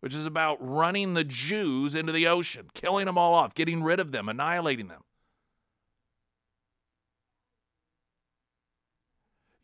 Which 0.00 0.14
is 0.14 0.26
about 0.26 0.58
running 0.60 1.14
the 1.14 1.24
Jews 1.24 1.94
into 1.94 2.12
the 2.12 2.26
ocean, 2.26 2.68
killing 2.74 3.06
them 3.06 3.16
all 3.16 3.32
off, 3.32 3.54
getting 3.54 3.82
rid 3.82 3.98
of 3.98 4.12
them, 4.12 4.28
annihilating 4.28 4.88
them. 4.88 5.02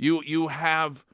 You 0.01 0.23
you 0.25 0.49
have, 0.49 1.05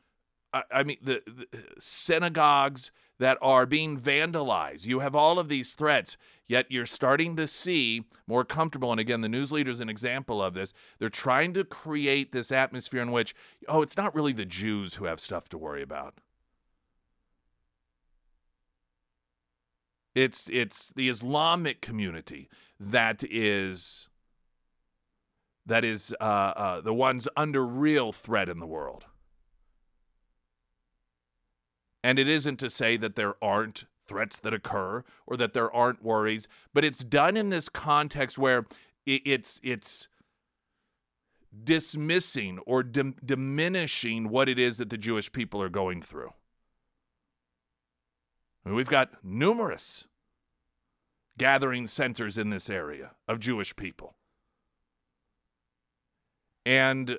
I 0.52 0.84
mean, 0.84 0.98
the, 1.02 1.20
the 1.26 1.48
synagogues 1.76 2.92
that 3.18 3.36
are 3.42 3.66
being 3.66 3.98
vandalized. 3.98 4.86
You 4.86 5.00
have 5.00 5.16
all 5.16 5.40
of 5.40 5.48
these 5.48 5.72
threats, 5.72 6.16
yet 6.46 6.66
you're 6.68 6.86
starting 6.86 7.34
to 7.34 7.48
see 7.48 8.04
more 8.28 8.44
comfortable. 8.44 8.92
And 8.92 9.00
again, 9.00 9.22
the 9.22 9.28
news 9.28 9.50
leader 9.50 9.72
is 9.72 9.80
an 9.80 9.88
example 9.88 10.40
of 10.40 10.54
this. 10.54 10.72
They're 11.00 11.08
trying 11.08 11.52
to 11.54 11.64
create 11.64 12.30
this 12.30 12.52
atmosphere 12.52 13.02
in 13.02 13.10
which, 13.10 13.34
oh, 13.66 13.82
it's 13.82 13.96
not 13.96 14.14
really 14.14 14.32
the 14.32 14.44
Jews 14.44 14.94
who 14.94 15.06
have 15.06 15.18
stuff 15.18 15.48
to 15.48 15.58
worry 15.58 15.82
about. 15.82 16.20
It's 20.14 20.48
it's 20.52 20.92
the 20.94 21.08
Islamic 21.08 21.80
community 21.80 22.48
that 22.78 23.24
is 23.28 24.08
that 25.66 25.84
is 25.84 26.14
uh, 26.20 26.24
uh, 26.24 26.80
the 26.80 26.94
ones 26.94 27.28
under 27.36 27.66
real 27.66 28.12
threat 28.12 28.48
in 28.48 28.60
the 28.60 28.66
world. 28.66 29.06
And 32.04 32.18
it 32.18 32.28
isn't 32.28 32.58
to 32.60 32.70
say 32.70 32.96
that 32.96 33.16
there 33.16 33.34
aren't 33.42 33.84
threats 34.06 34.38
that 34.40 34.54
occur 34.54 35.02
or 35.26 35.36
that 35.36 35.52
there 35.52 35.72
aren't 35.74 36.04
worries, 36.04 36.46
but 36.72 36.84
it's 36.84 37.02
done 37.02 37.36
in 37.36 37.48
this 37.48 37.68
context 37.68 38.38
where 38.38 38.66
it's 39.04 39.60
it's 39.62 40.08
dismissing 41.64 42.58
or 42.66 42.82
dim- 42.82 43.16
diminishing 43.24 44.28
what 44.28 44.48
it 44.48 44.58
is 44.58 44.78
that 44.78 44.90
the 44.90 44.98
Jewish 44.98 45.32
people 45.32 45.60
are 45.62 45.68
going 45.68 46.00
through. 46.00 46.32
We've 48.64 48.88
got 48.88 49.24
numerous 49.24 50.06
gathering 51.38 51.86
centers 51.86 52.36
in 52.36 52.50
this 52.50 52.68
area 52.68 53.12
of 53.28 53.38
Jewish 53.38 53.76
people. 53.76 54.16
And 56.66 57.18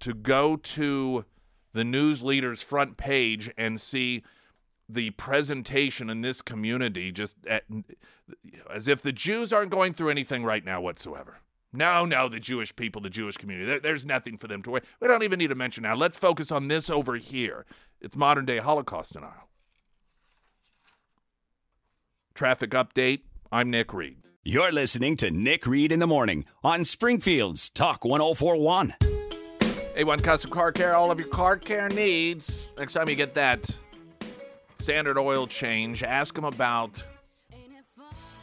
to 0.00 0.12
go 0.12 0.56
to 0.56 1.24
the 1.72 1.84
news 1.84 2.22
leader's 2.22 2.60
front 2.60 2.96
page 2.96 3.50
and 3.56 3.80
see 3.80 4.24
the 4.88 5.10
presentation 5.10 6.10
in 6.10 6.22
this 6.22 6.42
community 6.42 7.12
just 7.12 7.36
at, 7.46 7.62
as 8.68 8.88
if 8.88 9.00
the 9.00 9.12
Jews 9.12 9.52
aren't 9.52 9.70
going 9.70 9.92
through 9.92 10.10
anything 10.10 10.44
right 10.44 10.64
now 10.64 10.80
whatsoever. 10.80 11.38
No, 11.72 12.04
no, 12.04 12.28
the 12.28 12.40
Jewish 12.40 12.74
people, 12.74 13.00
the 13.00 13.10
Jewish 13.10 13.36
community, 13.36 13.66
there, 13.66 13.78
there's 13.78 14.04
nothing 14.04 14.36
for 14.36 14.48
them 14.48 14.62
to 14.64 14.70
worry. 14.70 14.82
We 15.00 15.06
don't 15.06 15.22
even 15.22 15.38
need 15.38 15.48
to 15.48 15.54
mention 15.54 15.84
now. 15.84 15.94
Let's 15.94 16.18
focus 16.18 16.50
on 16.50 16.66
this 16.66 16.90
over 16.90 17.14
here. 17.14 17.64
It's 18.00 18.16
modern 18.16 18.44
day 18.44 18.58
Holocaust 18.58 19.12
denial. 19.12 19.48
Traffic 22.34 22.70
update. 22.70 23.20
I'm 23.52 23.70
Nick 23.70 23.94
Reed. 23.94 24.16
You're 24.42 24.72
listening 24.72 25.18
to 25.18 25.30
Nick 25.30 25.66
Reed 25.66 25.92
in 25.92 25.98
the 25.98 26.06
morning 26.06 26.46
on 26.64 26.86
Springfield's 26.86 27.68
Talk 27.68 28.06
1041. 28.06 28.94
A1 29.94 30.22
Custom 30.22 30.50
Car 30.50 30.72
Care, 30.72 30.96
all 30.96 31.10
of 31.10 31.18
your 31.18 31.28
car 31.28 31.58
care 31.58 31.90
needs. 31.90 32.72
Next 32.78 32.94
time 32.94 33.10
you 33.10 33.16
get 33.16 33.34
that 33.34 33.68
standard 34.78 35.18
oil 35.18 35.46
change, 35.46 36.02
ask 36.02 36.34
them 36.34 36.44
about 36.44 37.04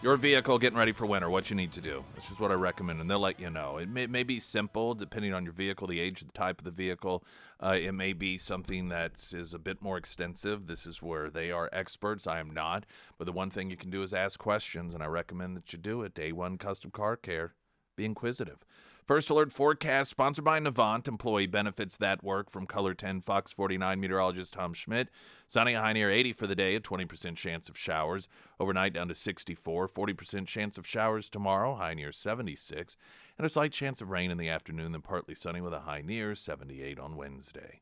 your 0.04 0.16
vehicle 0.16 0.60
getting 0.60 0.78
ready 0.78 0.92
for 0.92 1.08
winter, 1.08 1.30
what 1.30 1.50
you 1.50 1.56
need 1.56 1.72
to 1.72 1.82
do. 1.82 2.04
This 2.14 2.30
is 2.30 2.40
what 2.40 2.52
I 2.52 2.54
recommend, 2.54 3.02
and 3.02 3.10
they'll 3.10 3.20
let 3.20 3.40
you 3.40 3.50
know. 3.50 3.78
It 3.78 3.90
may, 3.90 4.06
may 4.06 4.24
be 4.24 4.40
simple 4.40 4.94
depending 4.94 5.34
on 5.34 5.44
your 5.44 5.54
vehicle, 5.54 5.88
the 5.88 6.00
age, 6.00 6.22
the 6.22 6.32
type 6.34 6.60
of 6.60 6.66
the 6.66 6.72
vehicle. 6.72 7.24
Uh, 7.60 7.78
it 7.80 7.94
may 7.94 8.14
be 8.14 8.38
something 8.38 8.90
that 8.90 9.34
is 9.34 9.56
a 9.56 9.60
bit 9.60 9.82
more 9.82 9.98
extensive. 9.98 10.68
This 10.68 10.86
is 10.86 11.02
where 11.02 11.32
they 11.32 11.52
are 11.52 11.70
experts. 11.74 12.28
I 12.28 12.40
am 12.40 12.52
not. 12.52 12.86
But 13.18 13.26
the 13.26 13.32
one 13.32 13.50
thing 13.50 13.72
you 13.72 13.78
can 13.78 13.90
do 13.90 14.04
is 14.04 14.14
ask 14.14 14.40
questions, 14.40 14.94
and 14.94 15.02
I 15.02 15.08
recommend 15.08 15.58
that 15.58 15.74
you 15.74 15.80
do 15.80 16.04
it. 16.04 16.14
Day 16.14 16.32
one 16.32 16.58
custom 16.58 16.92
car 16.92 17.18
care. 17.18 17.56
Be 17.96 18.06
inquisitive. 18.06 18.64
First 19.08 19.30
Alert 19.30 19.54
Forecast, 19.54 20.10
sponsored 20.10 20.44
by 20.44 20.60
Navant. 20.60 21.08
Employee 21.08 21.48
benefits 21.48 21.96
that 21.96 22.26
work 22.26 22.50
from 22.50 22.68
KOLR 22.68 22.94
10 22.94 23.22
Fox 23.22 23.54
49 23.54 24.02
meteorologist 24.02 24.52
Tom 24.52 24.74
Schmidt. 24.74 25.08
Sunny 25.48 25.76
high 25.76 25.94
near 25.94 26.12
80 26.12 26.34
for 26.34 26.46
the 26.46 26.58
day, 26.58 26.76
a 26.76 26.82
20% 26.82 27.38
chance 27.38 27.70
of 27.70 27.78
showers. 27.78 28.28
Overnight 28.60 28.92
down 28.92 29.08
to 29.08 29.16
64, 29.16 29.88
40% 29.88 30.46
chance 30.46 30.78
of 30.78 30.86
showers 30.86 31.30
tomorrow, 31.30 31.76
high 31.76 31.94
near 31.94 32.12
76. 32.12 32.98
And 33.38 33.46
a 33.46 33.50
slight 33.50 33.72
chance 33.72 34.02
of 34.02 34.10
rain 34.10 34.30
in 34.30 34.38
the 34.38 34.50
afternoon, 34.50 34.92
then 34.92 35.02
partly 35.02 35.36
sunny 35.36 35.62
with 35.62 35.74
a 35.74 35.80
high 35.80 36.02
near 36.02 36.36
78 36.36 37.00
on 37.00 37.16
Wednesday. 37.16 37.80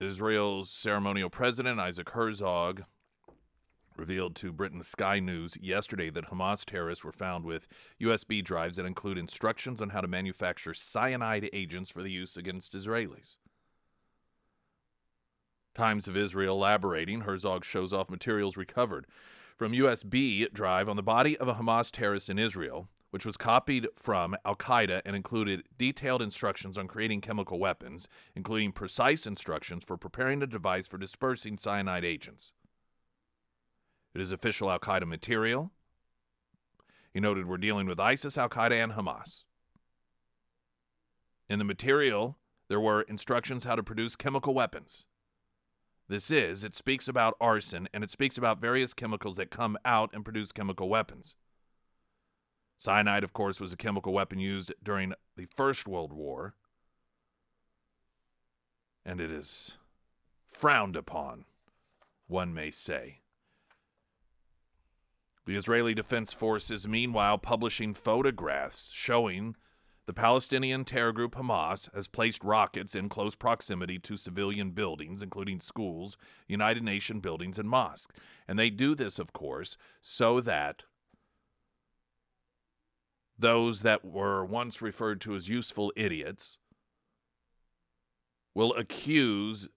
Israel's 0.00 0.70
ceremonial 0.70 1.28
president, 1.28 1.80
Isaac 1.80 2.08
Herzog, 2.08 2.84
revealed 4.00 4.34
to 4.34 4.50
Britain's 4.50 4.88
Sky 4.88 5.20
News 5.20 5.58
yesterday 5.60 6.08
that 6.10 6.30
Hamas 6.30 6.64
terrorists 6.64 7.04
were 7.04 7.12
found 7.12 7.44
with 7.44 7.68
USB 8.00 8.42
drives 8.42 8.78
that 8.78 8.86
include 8.86 9.18
instructions 9.18 9.82
on 9.82 9.90
how 9.90 10.00
to 10.00 10.08
manufacture 10.08 10.72
cyanide 10.72 11.50
agents 11.52 11.90
for 11.90 12.02
the 12.02 12.10
use 12.10 12.36
against 12.36 12.72
Israelis. 12.72 13.36
Times 15.74 16.08
of 16.08 16.16
Israel 16.16 16.56
elaborating, 16.56 17.20
Herzog 17.20 17.64
shows 17.64 17.92
off 17.92 18.08
materials 18.08 18.56
recovered 18.56 19.06
from 19.56 19.72
USB 19.72 20.50
drive 20.50 20.88
on 20.88 20.96
the 20.96 21.02
body 21.02 21.36
of 21.36 21.46
a 21.46 21.54
Hamas 21.54 21.90
terrorist 21.90 22.30
in 22.30 22.38
Israel, 22.38 22.88
which 23.10 23.26
was 23.26 23.36
copied 23.36 23.86
from 23.94 24.34
Al 24.46 24.56
Qaeda 24.56 25.02
and 25.04 25.14
included 25.14 25.64
detailed 25.76 26.22
instructions 26.22 26.78
on 26.78 26.88
creating 26.88 27.20
chemical 27.20 27.58
weapons, 27.58 28.08
including 28.34 28.72
precise 28.72 29.26
instructions 29.26 29.84
for 29.84 29.98
preparing 29.98 30.42
a 30.42 30.46
device 30.46 30.88
for 30.88 30.96
dispersing 30.96 31.58
cyanide 31.58 32.04
agents. 32.04 32.52
It 34.14 34.20
is 34.20 34.32
official 34.32 34.70
Al 34.70 34.78
Qaeda 34.78 35.06
material. 35.06 35.70
He 37.12 37.20
noted 37.20 37.46
we're 37.46 37.56
dealing 37.56 37.86
with 37.86 38.00
ISIS, 38.00 38.38
Al 38.38 38.48
Qaeda, 38.48 38.82
and 38.82 38.92
Hamas. 38.92 39.44
In 41.48 41.58
the 41.58 41.64
material, 41.64 42.38
there 42.68 42.80
were 42.80 43.02
instructions 43.02 43.64
how 43.64 43.74
to 43.74 43.82
produce 43.82 44.14
chemical 44.16 44.54
weapons. 44.54 45.06
This 46.08 46.30
is, 46.30 46.64
it 46.64 46.74
speaks 46.74 47.06
about 47.06 47.36
arson 47.40 47.88
and 47.94 48.02
it 48.02 48.10
speaks 48.10 48.36
about 48.36 48.60
various 48.60 48.94
chemicals 48.94 49.36
that 49.36 49.50
come 49.50 49.78
out 49.84 50.10
and 50.12 50.24
produce 50.24 50.50
chemical 50.50 50.88
weapons. 50.88 51.36
Cyanide, 52.78 53.22
of 53.22 53.32
course, 53.32 53.60
was 53.60 53.72
a 53.72 53.76
chemical 53.76 54.12
weapon 54.12 54.38
used 54.38 54.72
during 54.82 55.12
the 55.36 55.46
First 55.54 55.86
World 55.86 56.12
War, 56.12 56.54
and 59.04 59.20
it 59.20 59.30
is 59.30 59.76
frowned 60.48 60.96
upon, 60.96 61.44
one 62.26 62.54
may 62.54 62.70
say. 62.70 63.20
The 65.46 65.56
Israeli 65.56 65.94
Defense 65.94 66.32
Forces, 66.32 66.86
meanwhile, 66.86 67.38
publishing 67.38 67.94
photographs 67.94 68.90
showing 68.92 69.56
the 70.06 70.12
Palestinian 70.12 70.84
terror 70.84 71.12
group 71.12 71.34
Hamas 71.34 71.92
has 71.94 72.08
placed 72.08 72.42
rockets 72.42 72.94
in 72.94 73.08
close 73.08 73.34
proximity 73.34 73.98
to 74.00 74.16
civilian 74.16 74.70
buildings, 74.70 75.22
including 75.22 75.60
schools, 75.60 76.16
United 76.48 76.82
Nations 76.82 77.20
buildings, 77.20 77.58
and 77.58 77.68
mosques. 77.68 78.14
And 78.48 78.58
they 78.58 78.70
do 78.70 78.94
this, 78.94 79.18
of 79.18 79.32
course, 79.32 79.76
so 80.00 80.40
that 80.40 80.84
those 83.38 83.82
that 83.82 84.04
were 84.04 84.44
once 84.44 84.82
referred 84.82 85.20
to 85.22 85.34
as 85.34 85.48
useful 85.48 85.92
idiots 85.96 86.58
will 88.54 88.74
accuse 88.74 89.68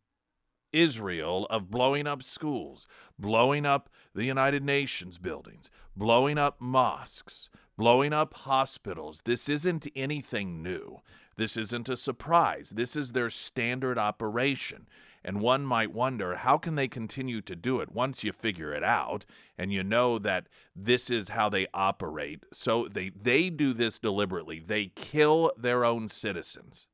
Israel 0.74 1.46
of 1.50 1.70
blowing 1.70 2.08
up 2.08 2.24
schools, 2.24 2.88
blowing 3.18 3.66
up 3.66 3.90
the 4.14 4.26
United 4.26 4.64
Nations 4.64 5.18
buildings, 5.18 5.70
blowing 5.96 6.38
up 6.38 6.60
mosques, 6.60 7.50
blowing 7.78 8.14
up 8.14 8.34
hospitals. 8.34 9.22
This 9.26 9.48
isn't 9.48 9.88
anything 9.96 10.62
new. 10.62 11.00
This 11.36 11.58
isn't 11.58 11.90
a 11.90 11.98
surprise. 11.98 12.72
This 12.72 12.96
is 12.96 13.12
their 13.12 13.30
standard 13.30 13.98
operation. 13.98 14.88
And 15.26 15.40
one 15.40 15.66
might 15.66 15.94
wonder 15.94 16.36
how 16.36 16.58
can 16.58 16.76
they 16.76 16.88
continue 16.88 17.42
to 17.42 17.56
do 17.56 17.80
it 17.80 17.94
once 17.94 18.24
you 18.24 18.34
figure 18.34 18.74
it 18.74 18.84
out 18.84 19.26
and 19.58 19.72
you 19.72 19.84
know 19.84 20.20
that 20.20 20.48
this 20.76 21.10
is 21.10 21.30
how 21.30 21.50
they 21.50 21.68
operate. 21.74 22.44
So 22.52 22.88
they 22.88 23.10
they 23.10 23.50
do 23.50 23.74
this 23.74 24.00
deliberately. 24.00 24.60
They 24.60 24.88
kill 24.96 25.54
their 25.58 25.86
own 25.86 26.10
citizens. 26.10 26.88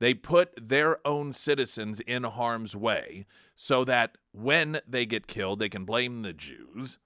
They 0.00 0.14
put 0.14 0.68
their 0.68 1.06
own 1.06 1.32
citizens 1.32 2.00
in 2.00 2.24
harm's 2.24 2.74
way 2.74 3.26
so 3.54 3.84
that 3.84 4.16
when 4.32 4.80
they 4.88 5.04
get 5.04 5.26
killed, 5.26 5.58
they 5.58 5.68
can 5.68 5.84
blame 5.84 6.22
the 6.22 6.32
Jews. 6.32 6.98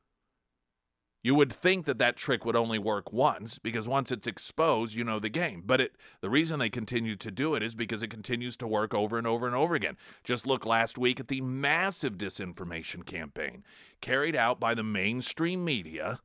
You 1.24 1.34
would 1.34 1.52
think 1.52 1.86
that 1.86 1.98
that 1.98 2.16
trick 2.16 2.44
would 2.44 2.54
only 2.54 2.78
work 2.78 3.10
once 3.10 3.58
because 3.58 3.88
once 3.88 4.12
it's 4.12 4.28
exposed, 4.28 4.94
you 4.94 5.02
know 5.04 5.18
the 5.18 5.30
game. 5.30 5.62
But 5.64 5.80
it, 5.80 5.96
the 6.20 6.28
reason 6.28 6.58
they 6.58 6.68
continue 6.68 7.16
to 7.16 7.30
do 7.30 7.54
it 7.54 7.62
is 7.62 7.74
because 7.74 8.02
it 8.02 8.10
continues 8.10 8.58
to 8.58 8.66
work 8.66 8.94
over 8.94 9.16
and 9.18 9.26
over 9.26 9.46
and 9.46 9.56
over 9.56 9.74
again. 9.74 9.96
Just 10.22 10.46
look 10.46 10.66
last 10.66 10.98
week 10.98 11.18
at 11.18 11.28
the 11.28 11.40
massive 11.40 12.18
disinformation 12.18 13.06
campaign 13.06 13.64
carried 14.02 14.36
out 14.36 14.60
by 14.60 14.74
the 14.74 14.82
mainstream 14.82 15.64
media, 15.64 16.20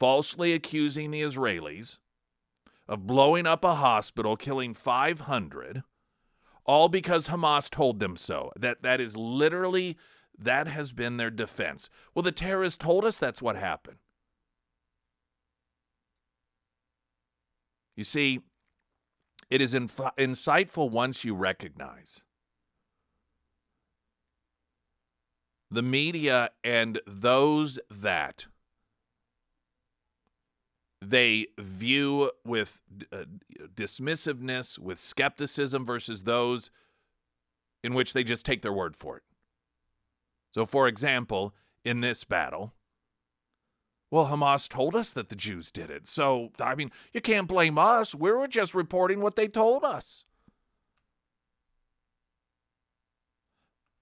falsely 0.00 0.52
accusing 0.52 1.12
the 1.12 1.22
Israelis 1.22 1.98
of 2.88 3.06
blowing 3.06 3.46
up 3.46 3.64
a 3.64 3.76
hospital, 3.76 4.36
killing 4.36 4.74
500, 4.74 5.82
all 6.64 6.88
because 6.88 7.28
Hamas 7.28 7.70
told 7.70 8.00
them 8.00 8.16
so. 8.16 8.50
That 8.56 8.82
that 8.82 9.00
is 9.00 9.16
literally 9.16 9.96
that 10.38 10.68
has 10.68 10.92
been 10.92 11.16
their 11.16 11.30
defense. 11.30 11.88
Well, 12.14 12.22
the 12.22 12.32
terrorists 12.32 12.78
told 12.82 13.04
us 13.04 13.18
that's 13.18 13.42
what 13.42 13.56
happened. 13.56 13.98
You 17.96 18.04
see, 18.04 18.40
it 19.50 19.60
is 19.60 19.74
inf- 19.74 19.96
insightful 20.16 20.90
once 20.90 21.24
you 21.24 21.34
recognize 21.34 22.24
the 25.70 25.82
media 25.82 26.50
and 26.62 27.00
those 27.06 27.78
that 27.90 28.46
they 31.02 31.48
view 31.58 32.30
with 32.44 32.80
uh, 33.12 33.24
dismissiveness, 33.74 34.78
with 34.78 34.98
skepticism 34.98 35.84
versus 35.84 36.24
those 36.24 36.70
in 37.82 37.94
which 37.94 38.12
they 38.12 38.22
just 38.22 38.46
take 38.46 38.62
their 38.62 38.72
word 38.72 38.94
for 38.94 39.16
it. 39.16 39.24
So, 40.54 40.64
for 40.64 40.86
example, 40.86 41.54
in 41.84 42.00
this 42.00 42.22
battle, 42.22 42.72
well, 44.10 44.26
Hamas 44.26 44.68
told 44.68 44.94
us 44.94 45.12
that 45.14 45.28
the 45.28 45.34
Jews 45.34 45.72
did 45.72 45.90
it. 45.90 46.06
So, 46.06 46.50
I 46.60 46.74
mean, 46.74 46.92
you 47.12 47.20
can't 47.20 47.48
blame 47.48 47.78
us. 47.78 48.14
We 48.14 48.30
were 48.30 48.46
just 48.46 48.74
reporting 48.74 49.20
what 49.20 49.36
they 49.36 49.48
told 49.48 49.84
us. 49.84 50.24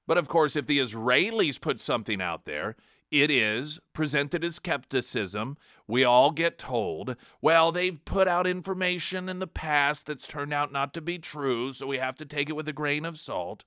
But 0.07 0.19
of 0.19 0.29
course, 0.29 0.57
if 0.57 0.67
the 0.67 0.81
Israelis 0.81 1.61
put 1.61 1.79
something 1.79 2.21
out 2.21 2.45
there, 2.45 2.75
it 3.11 3.31
is 3.31 3.81
presented 3.93 4.45
as 4.45 4.57
skepticism. 4.57 5.57
We 5.87 6.05
all 6.05 6.31
get 6.31 6.59
told, 6.59 7.17
well, 7.43 7.73
they've 7.73 8.05
put 8.05 8.29
out 8.29 8.47
information 8.47 9.29
in 9.29 9.39
the 9.39 9.47
past 9.47 10.07
that's 10.07 10.29
turned 10.29 10.53
out 10.53 10.73
not 10.73 10.95
to 10.95 11.01
be 11.01 11.19
true, 11.19 11.73
so 11.73 11.87
we 11.87 11.99
have 11.99 12.17
to 12.17 12.25
take 12.25 12.49
it 12.49 12.57
with 12.57 12.69
a 12.69 12.73
grain 12.73 13.05
of 13.05 13.19
salt. 13.19 13.65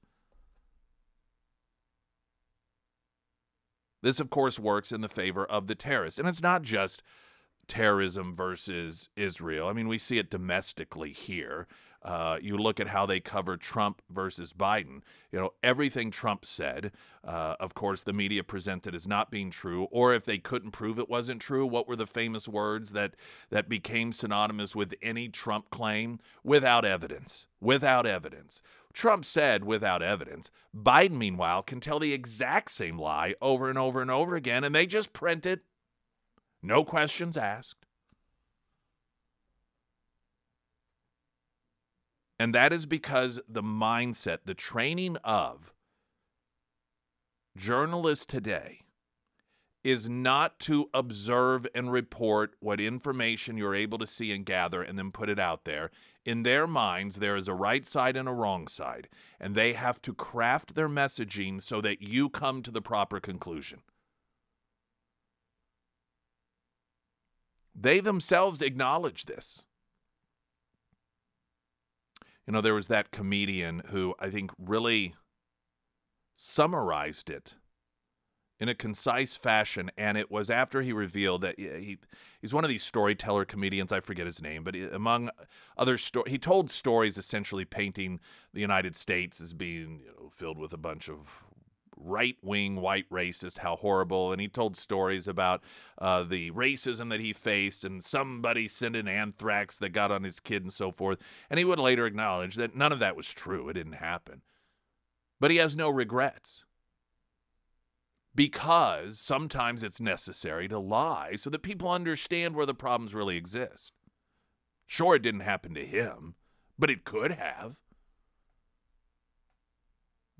This, 4.01 4.19
of 4.19 4.29
course, 4.29 4.59
works 4.59 4.91
in 4.91 5.01
the 5.01 5.09
favor 5.09 5.45
of 5.45 5.67
the 5.67 5.75
terrorists. 5.75 6.19
And 6.19 6.27
it's 6.27 6.43
not 6.43 6.61
just 6.61 7.01
terrorism 7.67 8.35
versus 8.35 9.09
Israel. 9.15 9.67
I 9.67 9.73
mean, 9.73 9.87
we 9.87 9.97
see 9.97 10.17
it 10.17 10.29
domestically 10.29 11.11
here. 11.11 11.67
Uh, 12.03 12.37
you 12.41 12.57
look 12.57 12.81
at 12.81 12.89
how 12.89 13.05
they 13.05 13.21
cover 13.21 13.55
Trump 13.55 14.01
versus 14.09 14.51
Biden. 14.51 15.01
You 15.31 15.39
know, 15.39 15.53
everything 15.63 16.11
Trump 16.11 16.43
said, 16.43 16.91
uh, 17.23 17.55
of 17.61 17.73
course, 17.73 18.03
the 18.03 18.11
media 18.11 18.43
presented 18.43 18.93
as 18.93 19.07
not 19.07 19.31
being 19.31 19.49
true, 19.49 19.85
or 19.89 20.13
if 20.13 20.25
they 20.25 20.37
couldn't 20.37 20.71
prove 20.71 20.99
it 20.99 21.09
wasn't 21.09 21.41
true, 21.41 21.65
what 21.65 21.87
were 21.87 21.95
the 21.95 22.05
famous 22.05 22.45
words 22.45 22.91
that 22.91 23.15
that 23.51 23.69
became 23.69 24.11
synonymous 24.11 24.75
with 24.75 24.93
any 25.01 25.29
Trump 25.29 25.69
claim? 25.69 26.19
Without 26.43 26.83
evidence. 26.83 27.45
Without 27.61 28.05
evidence. 28.05 28.61
Trump 28.93 29.23
said 29.23 29.63
without 29.63 30.03
evidence. 30.03 30.51
Biden, 30.75 31.11
meanwhile, 31.17 31.63
can 31.63 31.79
tell 31.79 31.99
the 31.99 32.13
exact 32.13 32.69
same 32.69 32.99
lie 32.99 33.33
over 33.41 33.69
and 33.69 33.77
over 33.77 34.01
and 34.01 34.11
over 34.11 34.35
again, 34.35 34.65
and 34.65 34.75
they 34.75 34.85
just 34.85 35.13
print 35.13 35.45
it. 35.45 35.61
No 36.63 36.85
questions 36.85 37.35
asked. 37.35 37.85
And 42.39 42.55
that 42.55 42.73
is 42.73 42.85
because 42.85 43.39
the 43.47 43.61
mindset, 43.61 44.39
the 44.45 44.53
training 44.53 45.17
of 45.23 45.73
journalists 47.55 48.25
today 48.25 48.79
is 49.83 50.07
not 50.09 50.59
to 50.59 50.89
observe 50.93 51.67
and 51.75 51.91
report 51.91 52.55
what 52.61 52.79
information 52.79 53.57
you're 53.57 53.75
able 53.75 53.97
to 53.97 54.07
see 54.07 54.31
and 54.31 54.45
gather 54.45 54.81
and 54.81 54.97
then 54.97 55.11
put 55.11 55.29
it 55.29 55.37
out 55.37 55.65
there. 55.65 55.91
In 56.25 56.43
their 56.43 56.65
minds, 56.65 57.17
there 57.17 57.35
is 57.35 57.49
a 57.49 57.53
right 57.53 57.85
side 57.85 58.15
and 58.15 58.29
a 58.29 58.33
wrong 58.33 58.69
side, 58.69 59.09
and 59.41 59.55
they 59.55 59.73
have 59.73 60.01
to 60.03 60.13
craft 60.13 60.75
their 60.75 60.87
messaging 60.87 61.61
so 61.61 61.81
that 61.81 62.01
you 62.01 62.29
come 62.29 62.61
to 62.61 62.71
the 62.71 62.81
proper 62.81 63.19
conclusion. 63.19 63.81
They 67.75 67.99
themselves 67.99 68.61
acknowledge 68.61 69.25
this. 69.25 69.65
You 72.45 72.53
know, 72.53 72.61
there 72.61 72.73
was 72.73 72.87
that 72.89 73.11
comedian 73.11 73.83
who 73.87 74.15
I 74.19 74.29
think 74.29 74.51
really 74.57 75.15
summarized 76.35 77.29
it 77.29 77.55
in 78.59 78.69
a 78.69 78.75
concise 78.75 79.35
fashion, 79.35 79.91
and 79.97 80.17
it 80.17 80.29
was 80.29 80.49
after 80.49 80.81
he 80.81 80.93
revealed 80.93 81.41
that 81.41 81.59
he 81.59 81.97
he's 82.41 82.53
one 82.53 82.63
of 82.63 82.69
these 82.69 82.83
storyteller 82.83 83.45
comedians. 83.45 83.91
I 83.91 83.99
forget 83.99 84.25
his 84.25 84.41
name, 84.41 84.63
but 84.63 84.75
among 84.75 85.29
other 85.77 85.97
stories, 85.97 86.31
he 86.31 86.37
told 86.37 86.69
stories 86.69 87.17
essentially 87.17 87.65
painting 87.65 88.19
the 88.53 88.61
United 88.61 88.95
States 88.95 89.41
as 89.41 89.53
being 89.53 90.01
you 90.05 90.13
know, 90.17 90.29
filled 90.29 90.57
with 90.57 90.73
a 90.73 90.77
bunch 90.77 91.09
of 91.09 91.43
right 91.97 92.37
wing 92.41 92.77
white 92.77 93.09
racist, 93.09 93.59
how 93.59 93.75
horrible. 93.75 94.31
And 94.31 94.41
he 94.41 94.47
told 94.47 94.77
stories 94.77 95.27
about 95.27 95.63
uh, 95.97 96.23
the 96.23 96.51
racism 96.51 97.09
that 97.09 97.19
he 97.19 97.33
faced 97.33 97.83
and 97.83 98.03
somebody 98.03 98.67
sent 98.67 98.95
in 98.95 99.07
anthrax 99.07 99.77
that 99.79 99.89
got 99.89 100.11
on 100.11 100.23
his 100.23 100.39
kid 100.39 100.63
and 100.63 100.73
so 100.73 100.91
forth. 100.91 101.19
And 101.49 101.57
he 101.57 101.65
would 101.65 101.79
later 101.79 102.05
acknowledge 102.05 102.55
that 102.55 102.75
none 102.75 102.91
of 102.91 102.99
that 102.99 103.15
was 103.15 103.33
true. 103.33 103.69
It 103.69 103.73
didn't 103.73 103.93
happen. 103.93 104.41
But 105.39 105.51
he 105.51 105.57
has 105.57 105.75
no 105.75 105.89
regrets 105.89 106.65
because 108.35 109.19
sometimes 109.19 109.83
it's 109.83 110.01
necessary 110.01 110.67
to 110.67 110.79
lie 110.79 111.35
so 111.35 111.49
that 111.49 111.61
people 111.61 111.89
understand 111.89 112.55
where 112.55 112.65
the 112.65 112.73
problems 112.73 113.13
really 113.13 113.37
exist. 113.37 113.93
Sure, 114.85 115.15
it 115.15 115.21
didn't 115.21 115.41
happen 115.41 115.73
to 115.73 115.85
him, 115.85 116.35
but 116.77 116.89
it 116.89 117.05
could 117.05 117.31
have. 117.33 117.77